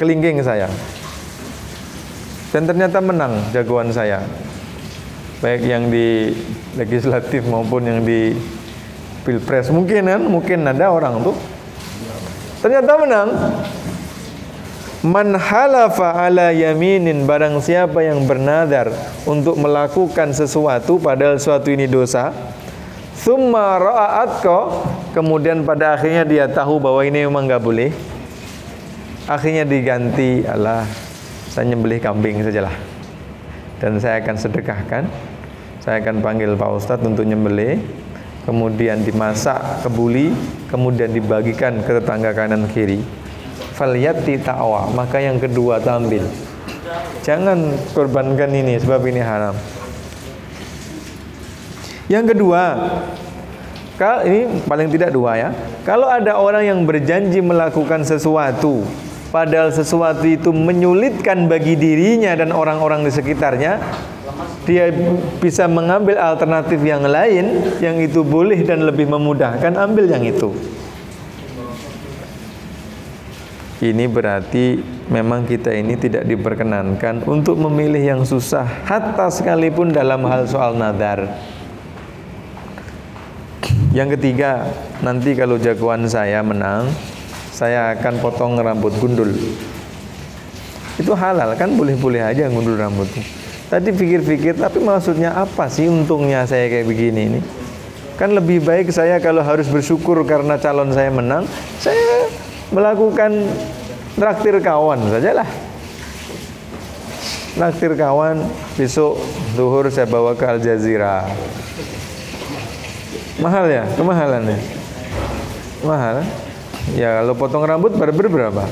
kelingking 0.00 0.40
saya. 0.40 0.70
Dan 2.54 2.64
ternyata 2.64 3.04
menang 3.04 3.52
jagoan 3.52 3.92
saya. 3.92 4.24
Baik 5.44 5.68
yang 5.68 5.92
di 5.92 6.32
legislatif 6.80 7.44
maupun 7.44 7.84
yang 7.84 8.00
di 8.00 8.32
pilpres. 9.26 9.68
Mungkin 9.68 10.08
kan? 10.08 10.22
Mungkin 10.24 10.64
ada 10.64 10.88
orang 10.88 11.20
tuh 11.20 11.36
ternyata 12.64 12.96
menang 12.96 13.28
Man 15.04 15.36
halafa 15.36 16.16
ala 16.16 16.56
yaminin 16.56 17.28
barang 17.28 17.60
siapa 17.60 18.00
yang 18.00 18.24
bernadar 18.24 18.88
untuk 19.28 19.60
melakukan 19.60 20.32
sesuatu 20.32 20.96
padahal 20.96 21.36
sesuatu 21.36 21.68
ini 21.68 21.84
dosa 21.84 22.32
Thumma 23.16 23.80
ra'atko 23.80 24.86
kemudian 25.16 25.64
pada 25.66 25.96
akhirnya 25.96 26.22
dia 26.22 26.44
tahu 26.46 26.78
bahwa 26.78 27.02
ini 27.02 27.26
memang 27.26 27.48
nggak 27.48 27.64
boleh. 27.64 27.90
Akhirnya 29.26 29.66
diganti 29.66 30.46
Allah 30.46 30.86
saya 31.56 31.72
nyembelih 31.72 31.98
kambing 32.04 32.44
sajalah 32.44 32.76
dan 33.80 33.96
saya 33.96 34.20
akan 34.20 34.36
sedekahkan 34.36 35.08
saya 35.80 36.04
akan 36.04 36.20
panggil 36.20 36.52
Pak 36.52 36.70
Ustadz 36.76 37.08
untuk 37.08 37.24
nyembelih 37.24 37.80
kemudian 38.44 39.00
dimasak 39.00 39.80
kebuli 39.80 40.36
kemudian 40.68 41.08
dibagikan 41.16 41.80
ke 41.80 41.96
tetangga 41.96 42.36
kanan 42.36 42.68
kiri 42.68 43.00
falyati 43.76 44.40
ta'wa 44.40 44.90
maka 44.96 45.20
yang 45.20 45.36
kedua 45.36 45.78
tampil. 45.78 46.24
Jangan 47.20 47.76
korbankan 47.92 48.48
ini 48.56 48.80
sebab 48.80 49.04
ini 49.04 49.20
haram. 49.20 49.52
Yang 52.08 52.34
kedua 52.34 52.62
kalau 54.00 54.22
ini 54.24 54.64
paling 54.64 54.88
tidak 54.88 55.12
dua 55.12 55.36
ya. 55.36 55.50
Kalau 55.84 56.08
ada 56.08 56.40
orang 56.40 56.64
yang 56.64 56.80
berjanji 56.88 57.44
melakukan 57.44 58.02
sesuatu 58.02 58.84
padahal 59.36 59.68
sesuatu 59.74 60.24
itu 60.24 60.48
menyulitkan 60.54 61.44
bagi 61.50 61.76
dirinya 61.76 62.32
dan 62.32 62.56
orang-orang 62.56 63.04
di 63.04 63.12
sekitarnya 63.12 63.76
dia 64.66 64.90
bisa 65.38 65.70
mengambil 65.70 66.18
alternatif 66.18 66.80
yang 66.82 67.06
lain 67.06 67.76
yang 67.78 68.00
itu 68.02 68.26
boleh 68.26 68.58
dan 68.66 68.82
lebih 68.82 69.06
memudahkan 69.06 69.76
ambil 69.78 70.10
yang 70.10 70.24
itu 70.26 70.50
ini 73.84 74.08
berarti 74.08 74.80
memang 75.12 75.44
kita 75.44 75.68
ini 75.72 76.00
tidak 76.00 76.24
diperkenankan 76.24 77.28
untuk 77.28 77.60
memilih 77.60 78.00
yang 78.00 78.22
susah 78.24 78.64
hatta 78.88 79.28
sekalipun 79.28 79.92
dalam 79.92 80.24
hal 80.24 80.48
soal 80.48 80.72
nadar. 80.72 81.28
Yang 83.92 84.16
ketiga 84.16 84.64
nanti 85.04 85.36
kalau 85.36 85.60
jagoan 85.60 86.08
saya 86.08 86.40
menang 86.40 86.88
saya 87.52 87.96
akan 87.96 88.20
potong 88.20 88.56
rambut 88.60 88.92
gundul. 88.96 89.32
Itu 90.96 91.12
halal 91.12 91.52
kan 91.60 91.76
boleh-boleh 91.76 92.24
aja 92.24 92.48
gundul 92.48 92.80
rambutnya 92.80 93.24
Tadi 93.66 93.90
pikir-pikir, 93.90 94.62
tapi 94.62 94.78
maksudnya 94.78 95.34
apa 95.34 95.66
sih 95.66 95.90
untungnya 95.90 96.46
saya 96.46 96.70
kayak 96.70 96.86
begini 96.86 97.20
ini? 97.34 97.40
Kan 98.14 98.30
lebih 98.30 98.62
baik 98.62 98.94
saya 98.94 99.18
kalau 99.18 99.42
harus 99.42 99.66
bersyukur 99.66 100.22
karena 100.22 100.54
calon 100.54 100.94
saya 100.94 101.10
menang, 101.10 101.50
saya 101.82 102.30
melakukan 102.70 103.46
traktir 104.16 104.58
kawan 104.62 104.98
sajalah. 105.12 105.48
Traktir 107.56 107.96
kawan, 107.96 108.44
besok 108.76 109.16
duhur 109.56 109.88
saya 109.88 110.04
bawa 110.04 110.36
ke 110.36 110.44
Al 110.44 110.60
Jazeera. 110.60 111.24
Mahal 113.40 113.68
ya, 113.68 113.84
kemahalannya. 113.96 114.60
Mahal. 115.84 116.24
Ya 116.94 117.20
kalau 117.20 117.34
potong 117.34 117.64
rambut 117.64 117.96
barber 117.96 118.28
berapa? 118.28 118.64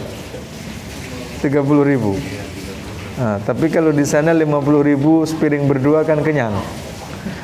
30 1.41 1.51
ribu. 1.85 2.17
Nah, 3.15 3.39
tapi 3.45 3.71
kalau 3.71 3.95
di 3.95 4.03
sana 4.03 4.35
50 4.35 4.51
ribu 4.83 5.23
spiring 5.25 5.69
berdua 5.71 6.03
kan 6.03 6.21
kenyang. 6.21 6.53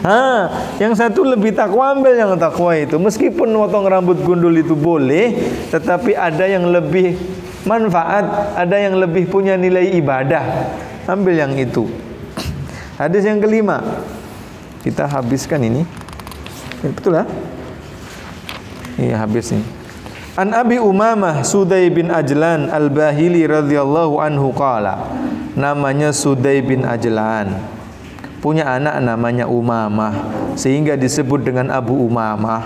Ah, 0.01 0.73
yang 0.81 0.97
satu 0.97 1.21
lebih 1.29 1.53
takwa 1.53 1.93
ambil 1.93 2.17
yang 2.17 2.33
takwa 2.41 2.73
itu. 2.73 2.97
Meskipun 2.97 3.53
potong 3.53 3.85
rambut 3.85 4.17
gundul 4.25 4.57
itu 4.57 4.73
boleh, 4.73 5.37
tetapi 5.69 6.17
ada 6.17 6.49
yang 6.49 6.65
lebih 6.73 7.21
manfaat, 7.69 8.57
ada 8.57 8.77
yang 8.81 8.97
lebih 8.97 9.29
punya 9.29 9.61
nilai 9.61 9.93
ibadah. 10.01 10.73
Ambil 11.05 11.37
yang 11.37 11.53
itu. 11.59 11.91
Hadis 12.97 13.27
yang 13.27 13.43
kelima. 13.43 13.83
Kita 14.81 15.05
habiskan 15.05 15.61
ini. 15.61 15.83
Ya, 16.81 16.89
betul 16.95 17.13
lah. 17.21 17.27
Iya 18.97 19.21
habis 19.21 19.53
nih. 19.53 19.65
An 20.39 20.57
Abi 20.57 20.79
Umamah 20.79 21.43
Sudai 21.45 21.91
bin 21.91 22.09
Ajlan 22.09 22.71
Al-Bahili 22.71 23.45
radhiyallahu 23.45 24.23
anhu 24.23 24.55
qala 24.55 25.11
namanya 25.59 26.15
Sudai 26.15 26.63
bin 26.63 26.87
Ajlan 26.87 27.80
punya 28.41 28.67
anak 28.77 28.97
namanya 29.05 29.45
Umamah 29.45 30.17
sehingga 30.57 30.97
disebut 30.97 31.45
dengan 31.45 31.69
Abu 31.71 31.95
Umamah 31.95 32.65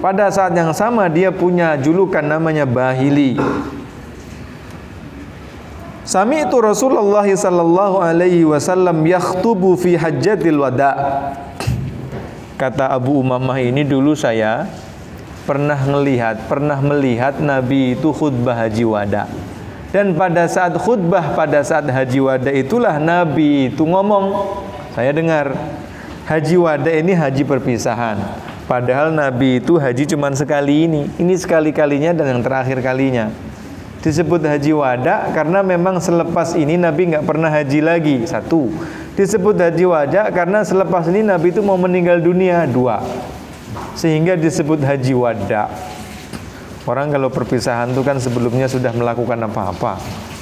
pada 0.00 0.32
saat 0.32 0.56
yang 0.56 0.72
sama 0.72 1.06
dia 1.06 1.28
punya 1.28 1.76
julukan 1.76 2.24
namanya 2.24 2.64
Bahili 2.64 3.36
Sami 6.10 6.42
itu 6.42 6.58
Rasulullah 6.58 7.22
sallallahu 7.22 8.02
alaihi 8.02 8.42
wasallam 8.42 8.98
yakhtubu 9.06 9.78
fi 9.78 9.94
hajjatil 9.94 10.58
wada. 10.58 10.90
Kata 12.58 12.90
Abu 12.90 13.22
Umamah 13.22 13.62
ini 13.62 13.86
dulu 13.86 14.18
saya 14.18 14.66
pernah 15.46 15.78
melihat, 15.86 16.50
pernah 16.50 16.82
melihat 16.82 17.38
Nabi 17.38 17.94
itu 17.94 18.10
khutbah 18.10 18.58
haji 18.58 18.90
wada. 18.90 19.30
Dan 19.94 20.18
pada 20.18 20.50
saat 20.50 20.74
khutbah 20.82 21.38
pada 21.38 21.62
saat 21.62 21.86
haji 21.86 22.18
wada 22.18 22.50
itulah 22.50 22.98
Nabi 22.98 23.70
itu 23.70 23.86
ngomong, 23.86 24.50
saya 24.90 25.14
dengar 25.14 25.54
haji 26.26 26.56
wada 26.58 26.90
ini 26.90 27.14
haji 27.14 27.46
perpisahan. 27.46 28.18
Padahal 28.66 29.10
Nabi 29.10 29.58
itu 29.58 29.78
haji 29.78 30.06
cuma 30.06 30.30
sekali 30.34 30.86
ini. 30.86 31.10
Ini 31.18 31.34
sekali-kalinya 31.34 32.14
dan 32.14 32.38
yang 32.38 32.42
terakhir 32.42 32.78
kalinya. 32.78 33.30
Disebut 34.00 34.46
haji 34.46 34.72
wada 34.72 35.28
karena 35.34 35.60
memang 35.60 35.98
selepas 35.98 36.54
ini 36.54 36.78
Nabi 36.78 37.10
nggak 37.10 37.26
pernah 37.26 37.50
haji 37.50 37.82
lagi. 37.82 38.16
Satu. 38.26 38.70
Disebut 39.18 39.58
haji 39.58 39.84
wada 39.90 40.30
karena 40.30 40.62
selepas 40.62 41.10
ini 41.10 41.26
Nabi 41.26 41.50
itu 41.50 41.60
mau 41.60 41.74
meninggal 41.78 42.22
dunia. 42.22 42.62
Dua. 42.66 43.02
Sehingga 43.98 44.38
disebut 44.38 44.86
haji 44.86 45.14
wada. 45.18 45.66
Orang 46.88 47.12
kalau 47.12 47.28
perpisahan 47.28 47.92
itu 47.92 48.00
kan 48.00 48.16
sebelumnya 48.22 48.70
sudah 48.70 48.94
melakukan 48.94 49.36
apa-apa. 49.50 49.98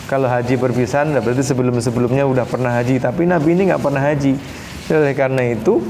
Kalau 0.08 0.24
haji 0.24 0.56
perpisahan 0.56 1.12
berarti 1.20 1.44
sebelum-sebelumnya 1.44 2.24
sudah 2.24 2.48
pernah 2.48 2.72
haji, 2.72 2.96
tapi 2.96 3.28
Nabi 3.28 3.52
ini 3.52 3.68
nggak 3.68 3.82
pernah 3.84 4.00
haji. 4.00 4.40
Oleh 4.88 5.12
karena 5.12 5.52
itu 5.52 5.84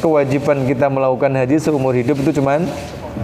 kewajiban 0.00 0.64
kita 0.64 0.88
melakukan 0.88 1.28
haji 1.28 1.60
seumur 1.60 1.92
hidup 1.92 2.24
itu 2.24 2.40
cuman 2.40 2.64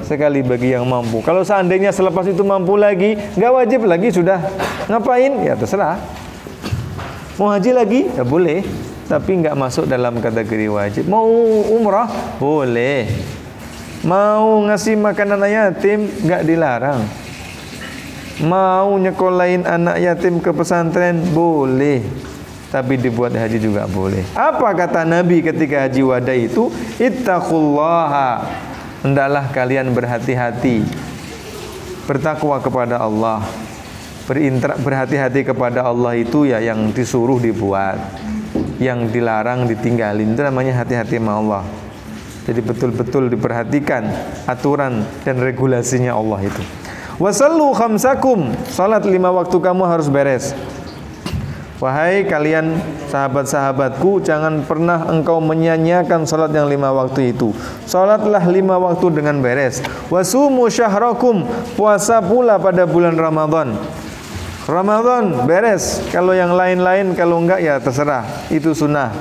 sekali 0.05 0.45
bagi 0.45 0.77
yang 0.77 0.85
mampu. 0.85 1.25
Kalau 1.25 1.41
seandainya 1.41 1.89
selepas 1.89 2.29
itu 2.29 2.45
mampu 2.45 2.77
lagi, 2.77 3.17
nggak 3.17 3.53
wajib 3.65 3.81
lagi 3.89 4.13
sudah 4.13 4.45
ngapain? 4.93 5.41
Ya 5.41 5.57
terserah. 5.57 5.97
Mau 7.41 7.49
haji 7.49 7.73
lagi? 7.73 8.01
Ya 8.13 8.21
boleh, 8.21 8.61
tapi 9.09 9.41
nggak 9.41 9.57
masuk 9.57 9.89
dalam 9.89 10.21
kategori 10.21 10.69
wajib. 10.69 11.09
Mau 11.09 11.33
umrah? 11.73 12.13
Boleh. 12.37 13.09
Mau 14.05 14.69
ngasih 14.69 15.01
makanan 15.01 15.49
yatim 15.49 16.13
nggak 16.29 16.45
dilarang. 16.45 17.01
Mau 18.41 18.97
nyekolahin 18.97 19.69
anak 19.69 20.01
yatim 20.01 20.41
ke 20.41 20.49
pesantren 20.57 21.21
boleh. 21.37 22.01
Tapi 22.71 22.97
dibuat 22.97 23.35
haji 23.35 23.59
juga 23.61 23.85
boleh. 23.91 24.23
Apa 24.33 24.73
kata 24.73 25.03
Nabi 25.03 25.43
ketika 25.43 25.85
haji 25.85 26.01
wada 26.07 26.31
itu? 26.33 26.71
Ittaqullaha. 27.03 28.47
Hendaklah 29.03 29.51
kalian 29.51 29.91
berhati-hati. 29.91 30.87
Bertakwa 32.07 32.63
kepada 32.63 33.03
Allah. 33.03 33.43
Berhati-hati 34.81 35.43
kepada 35.43 35.83
Allah 35.83 36.15
itu 36.15 36.47
ya 36.47 36.63
yang 36.63 36.95
disuruh 36.95 37.43
dibuat. 37.43 37.99
Yang 38.79 39.19
dilarang 39.19 39.67
ditinggalin. 39.67 40.33
Itu 40.33 40.47
namanya 40.47 40.81
hati-hati 40.81 41.19
sama 41.19 41.43
Allah. 41.43 41.65
Jadi 42.47 42.61
betul-betul 42.65 43.29
diperhatikan 43.29 44.07
aturan 44.47 45.05
dan 45.27 45.43
regulasinya 45.43 46.17
Allah 46.17 46.47
itu. 46.47 46.63
Wasallu 47.21 47.77
khamsakum. 47.77 48.49
Salat 48.73 49.05
lima 49.05 49.29
waktu 49.29 49.53
kamu 49.61 49.85
harus 49.85 50.09
beres. 50.09 50.57
Wahai 51.77 52.25
kalian 52.25 52.81
sahabat-sahabatku, 53.13 54.25
jangan 54.25 54.65
pernah 54.65 55.05
engkau 55.09 55.41
menyanyiakan 55.41 56.25
salat 56.25 56.53
yang 56.53 56.69
lima 56.69 56.93
waktu 56.93 57.37
itu. 57.37 57.53
Salatlah 57.85 58.41
lima 58.49 58.81
waktu 58.81 59.13
dengan 59.13 59.37
beres. 59.45 59.85
Wasumu 60.09 60.69
syahrakum. 60.73 61.45
Puasa 61.77 62.25
pula 62.25 62.57
pada 62.57 62.89
bulan 62.89 63.13
Ramadan. 63.17 63.77
Ramadan 64.65 65.45
beres. 65.45 66.01
Kalau 66.09 66.33
yang 66.33 66.57
lain-lain 66.57 67.13
kalau 67.13 67.37
enggak 67.37 67.61
ya 67.61 67.77
terserah. 67.81 68.25
Itu 68.49 68.73
sunnah. 68.73 69.13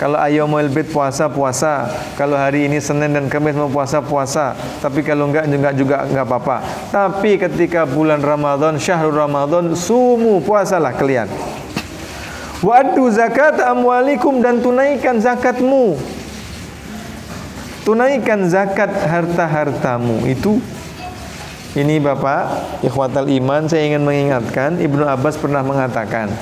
Kalau 0.00 0.16
ayyamul 0.16 0.72
bid 0.72 0.88
puasa 0.88 1.28
puasa. 1.28 1.92
Kalau 2.16 2.32
hari 2.32 2.64
ini 2.64 2.80
Senin 2.80 3.12
dan 3.12 3.28
Kamis 3.28 3.52
mau 3.52 3.68
puasa 3.68 4.00
puasa. 4.00 4.56
Tapi 4.80 5.04
kalau 5.04 5.28
enggak 5.28 5.44
juga 5.44 5.70
juga 5.76 5.96
enggak 6.08 6.24
apa-apa. 6.24 6.56
Tapi 6.88 7.36
ketika 7.36 7.84
bulan 7.84 8.24
Ramadan, 8.24 8.80
syahrul 8.80 9.12
Ramadan, 9.12 9.76
sumu 9.76 10.40
puasalah 10.40 10.96
kalian. 10.96 11.28
Wa'addu 12.64 13.12
zakat 13.12 13.60
amwalikum 13.60 14.40
dan 14.40 14.64
tunaikan 14.64 15.20
zakatmu. 15.20 16.00
Tunaikan 17.84 18.48
zakat 18.48 19.04
harta-hartamu. 19.04 20.24
Itu 20.24 20.64
ini 21.76 22.00
Bapak, 22.00 22.48
ikhwatal 22.80 23.28
iman, 23.28 23.68
saya 23.68 23.84
ingin 23.84 24.00
mengingatkan 24.00 24.80
Ibnu 24.80 25.04
Abbas 25.04 25.36
pernah 25.36 25.60
mengatakan, 25.60 26.32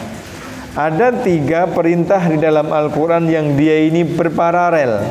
ada 0.78 1.10
tiga 1.10 1.66
perintah 1.66 2.22
di 2.30 2.38
dalam 2.38 2.70
Al-Quran 2.70 3.26
yang 3.26 3.58
dia 3.58 3.82
ini 3.82 4.06
berparalel, 4.06 5.02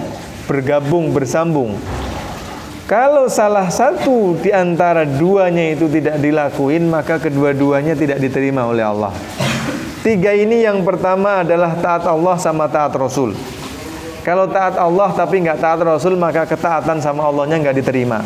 bergabung, 0.48 1.12
bersambung. 1.12 1.76
Kalau 2.88 3.28
salah 3.28 3.68
satu 3.68 4.40
di 4.40 4.48
antara 4.56 5.04
duanya 5.04 5.76
itu 5.76 5.92
tidak 5.92 6.24
dilakuin, 6.24 6.88
maka 6.88 7.20
kedua-duanya 7.20 8.00
tidak 8.00 8.16
diterima 8.24 8.64
oleh 8.64 8.80
Allah. 8.80 9.12
Tiga 10.08 10.32
ini 10.32 10.64
yang 10.64 10.88
pertama 10.88 11.44
adalah 11.44 11.76
taat 11.84 12.08
Allah 12.08 12.40
sama 12.40 12.72
taat 12.72 12.96
Rasul. 12.96 13.36
Kalau 14.24 14.48
taat 14.48 14.80
Allah 14.80 15.12
tapi 15.12 15.44
nggak 15.44 15.60
taat 15.60 15.84
Rasul 15.84 16.16
maka 16.16 16.48
ketaatan 16.48 17.04
sama 17.04 17.28
Allahnya 17.28 17.60
nggak 17.60 17.76
diterima. 17.84 18.24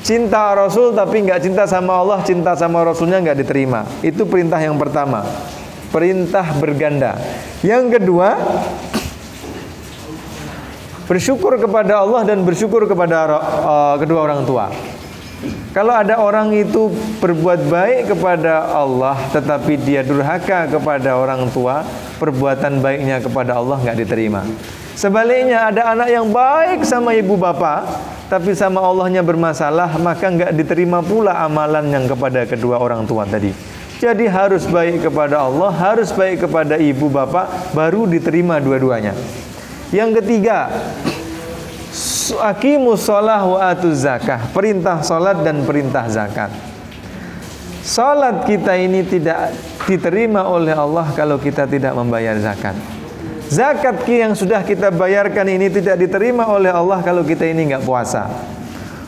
Cinta 0.00 0.56
Rasul 0.56 0.96
tapi 0.96 1.20
nggak 1.20 1.44
cinta 1.44 1.68
sama 1.68 2.00
Allah, 2.00 2.24
cinta 2.24 2.56
sama 2.56 2.80
Rasulnya 2.80 3.20
nggak 3.20 3.44
diterima. 3.44 3.84
Itu 4.00 4.24
perintah 4.24 4.56
yang 4.56 4.80
pertama. 4.80 5.20
Perintah 5.90 6.44
berganda. 6.58 7.14
Yang 7.62 7.98
kedua, 7.98 8.36
bersyukur 11.06 11.54
kepada 11.56 12.02
Allah 12.02 12.26
dan 12.26 12.42
bersyukur 12.42 12.84
kepada 12.90 13.38
uh, 13.38 13.94
kedua 13.96 14.26
orang 14.26 14.42
tua. 14.42 14.68
Kalau 15.76 15.92
ada 15.92 16.16
orang 16.16 16.56
itu 16.56 16.88
berbuat 17.20 17.68
baik 17.68 18.16
kepada 18.16 18.72
Allah 18.72 19.14
tetapi 19.28 19.76
dia 19.76 20.00
durhaka 20.00 20.64
kepada 20.72 21.20
orang 21.20 21.52
tua, 21.52 21.84
perbuatan 22.16 22.80
baiknya 22.80 23.20
kepada 23.20 23.60
Allah 23.60 23.76
nggak 23.84 23.98
diterima. 24.00 24.40
Sebaliknya 24.96 25.68
ada 25.68 25.92
anak 25.92 26.08
yang 26.08 26.32
baik 26.32 26.80
sama 26.88 27.12
ibu 27.12 27.36
bapak 27.36 27.84
tapi 28.32 28.56
sama 28.56 28.80
Allahnya 28.80 29.20
bermasalah 29.20 30.00
maka 30.00 30.32
nggak 30.32 30.56
diterima 30.56 31.04
pula 31.04 31.36
amalan 31.44 31.92
yang 31.92 32.08
kepada 32.08 32.48
kedua 32.48 32.80
orang 32.80 33.04
tua 33.04 33.28
tadi. 33.28 33.75
Jadi 33.96 34.28
harus 34.28 34.68
baik 34.68 35.08
kepada 35.08 35.40
Allah, 35.40 35.72
harus 35.72 36.12
baik 36.12 36.44
kepada 36.44 36.76
ibu 36.76 37.08
bapak 37.08 37.72
baru 37.72 38.04
diterima 38.04 38.60
dua-duanya. 38.60 39.16
Yang 39.88 40.20
ketiga, 40.20 40.68
aqimus 42.44 43.08
shalah 43.08 43.40
wa 43.48 43.58
atuz 43.72 44.04
zakah. 44.04 44.52
Perintah 44.52 45.00
salat 45.00 45.40
dan 45.40 45.64
perintah 45.64 46.04
zakat. 46.12 46.52
Salat 47.86 48.44
kita 48.44 48.74
ini 48.76 49.06
tidak 49.06 49.54
diterima 49.86 50.44
oleh 50.44 50.74
Allah 50.74 51.06
kalau 51.14 51.38
kita 51.40 51.64
tidak 51.64 51.94
membayar 51.94 52.34
zakat. 52.36 52.74
Zakat 53.46 54.02
yang 54.10 54.34
sudah 54.34 54.66
kita 54.66 54.90
bayarkan 54.90 55.46
ini 55.46 55.70
tidak 55.70 55.94
diterima 55.94 56.50
oleh 56.50 56.68
Allah 56.68 56.98
kalau 57.00 57.22
kita 57.22 57.46
ini 57.46 57.70
nggak 57.70 57.86
puasa. 57.86 58.26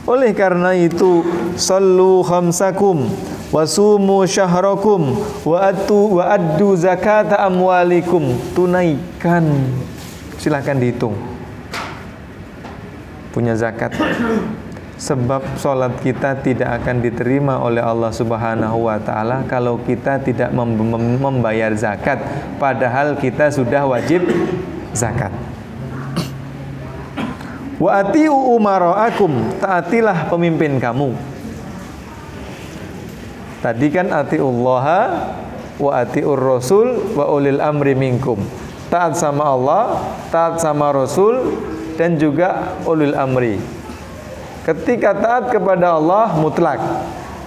Oleh 0.09 0.32
karena 0.32 0.72
itu, 0.72 1.20
sallu 1.61 2.24
khamsakum 2.24 3.12
wasumu 3.52 4.24
syahrakum 4.24 5.20
wa 5.44 5.68
atu 5.68 6.16
wa 6.16 6.32
addu 6.32 6.72
zakata 6.80 7.36
amwalikum. 7.44 8.32
Tunaikan 8.56 9.44
silahkan 10.40 10.80
dihitung 10.80 11.12
punya 13.34 13.52
zakat 13.54 13.92
sebab 14.98 15.61
sholat 15.62 15.94
kita 16.02 16.42
tidak 16.42 16.82
akan 16.82 16.98
diterima 16.98 17.62
oleh 17.62 17.78
Allah 17.78 18.11
Subhanahu 18.11 18.90
wa 18.90 18.98
taala 18.98 19.46
kalau 19.46 19.78
kita 19.78 20.18
tidak 20.18 20.50
membayar 20.50 21.70
zakat 21.78 22.18
padahal 22.59 23.14
kita 23.14 23.52
sudah 23.54 23.86
wajib 23.86 24.26
zakat. 24.90 25.30
Wa 27.78 28.02
atiu 28.02 28.34
umaraakum, 28.34 29.58
taatilah 29.62 30.26
pemimpin 30.26 30.82
kamu. 30.82 31.14
Tadi 33.62 33.86
kan 33.90 34.10
atiullaha 34.10 35.00
wa 35.78 35.90
atiur 35.98 36.38
rasul 36.38 37.14
wa 37.14 37.26
ulil 37.30 37.62
amri 37.62 37.94
minkum 37.94 38.42
taat 38.88 39.14
sama 39.16 39.44
Allah, 39.44 40.00
taat 40.32 40.58
sama 40.60 40.90
Rasul 40.90 41.60
dan 42.00 42.16
juga 42.16 42.76
ulul 42.88 43.14
amri. 43.14 43.60
Ketika 44.64 45.16
taat 45.16 45.44
kepada 45.52 45.96
Allah 45.96 46.36
mutlak. 46.36 46.80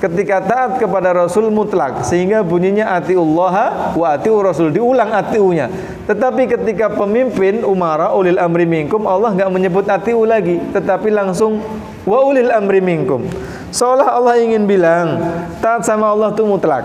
Ketika 0.02 0.42
taat 0.42 0.82
kepada 0.82 1.14
Rasul 1.14 1.54
mutlak 1.54 2.02
sehingga 2.02 2.42
bunyinya 2.42 2.98
atiullah 2.98 3.94
wa 3.94 4.08
atiu 4.18 4.42
Rasul 4.42 4.74
diulang 4.74 5.14
atiunya. 5.14 5.70
Tetapi 6.10 6.50
ketika 6.50 6.90
pemimpin 6.90 7.62
umara 7.62 8.10
ulil 8.10 8.42
amri 8.42 8.66
minkum 8.66 9.06
Allah 9.06 9.30
nggak 9.30 9.54
menyebut 9.54 9.86
atiu 9.86 10.26
lagi 10.26 10.58
tetapi 10.74 11.14
langsung 11.14 11.62
wa 12.02 12.18
ulil 12.26 12.50
amri 12.50 12.82
minkum. 12.82 13.30
Seolah 13.70 14.18
Allah 14.18 14.42
ingin 14.42 14.66
bilang 14.66 15.22
taat 15.62 15.86
sama 15.86 16.10
Allah 16.10 16.34
itu 16.34 16.50
mutlak. 16.50 16.82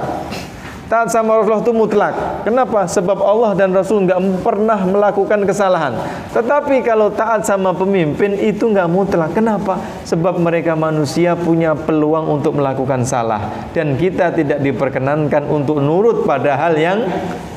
Taat 0.87 1.11
sama 1.11 1.35
Rasulullah 1.35 1.67
itu 1.67 1.75
mutlak. 1.75 2.15
Kenapa? 2.47 2.87
Sebab 2.87 3.19
Allah 3.19 3.59
dan 3.59 3.75
Rasul 3.75 4.07
nggak 4.07 4.47
pernah 4.47 4.79
melakukan 4.87 5.43
kesalahan. 5.43 5.99
Tetapi 6.31 6.79
kalau 6.87 7.11
taat 7.11 7.43
sama 7.43 7.75
pemimpin 7.75 8.39
itu 8.39 8.71
nggak 8.71 8.87
mutlak. 8.87 9.35
Kenapa? 9.35 9.83
Sebab 10.07 10.39
mereka 10.39 10.79
manusia 10.79 11.35
punya 11.35 11.75
peluang 11.75 12.39
untuk 12.39 12.63
melakukan 12.63 13.03
salah 13.03 13.67
dan 13.75 13.99
kita 13.99 14.31
tidak 14.31 14.63
diperkenankan 14.63 15.51
untuk 15.51 15.83
nurut 15.83 16.23
pada 16.23 16.55
hal 16.55 16.79
yang 16.79 17.03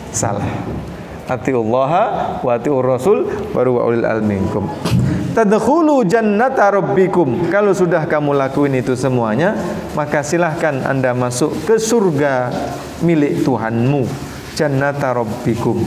salah. 0.09 0.88
Atiullah 1.29 1.91
wa 2.41 2.51
atiur 2.57 2.81
Rasul 2.81 3.29
baru 3.53 3.77
wa 3.77 3.81
ulil 3.85 4.05
alminkum 4.05 4.65
tadkhulu 5.39 6.03
jannata 6.03 6.67
rabbikum. 6.73 7.47
Kalau 7.47 7.71
sudah 7.71 8.03
kamu 8.03 8.35
lakuin 8.35 8.75
itu 8.75 8.91
semuanya, 8.99 9.55
maka 9.95 10.19
silahkan 10.25 10.83
Anda 10.83 11.15
masuk 11.15 11.53
ke 11.63 11.79
surga 11.79 12.51
milik 13.05 13.47
Tuhanmu. 13.47 14.03
Jannata 14.59 15.15
rabbikum. 15.15 15.79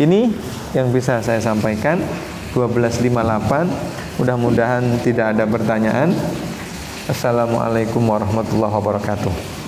Ini 0.00 0.32
yang 0.72 0.88
bisa 0.88 1.20
saya 1.20 1.42
sampaikan 1.42 2.00
1258. 2.56 4.16
Mudah-mudahan 4.16 4.84
tidak 5.04 5.36
ada 5.36 5.44
pertanyaan. 5.44 6.16
Assalamualaikum 7.04 8.00
warahmatullahi 8.00 8.72
wabarakatuh. 8.72 9.59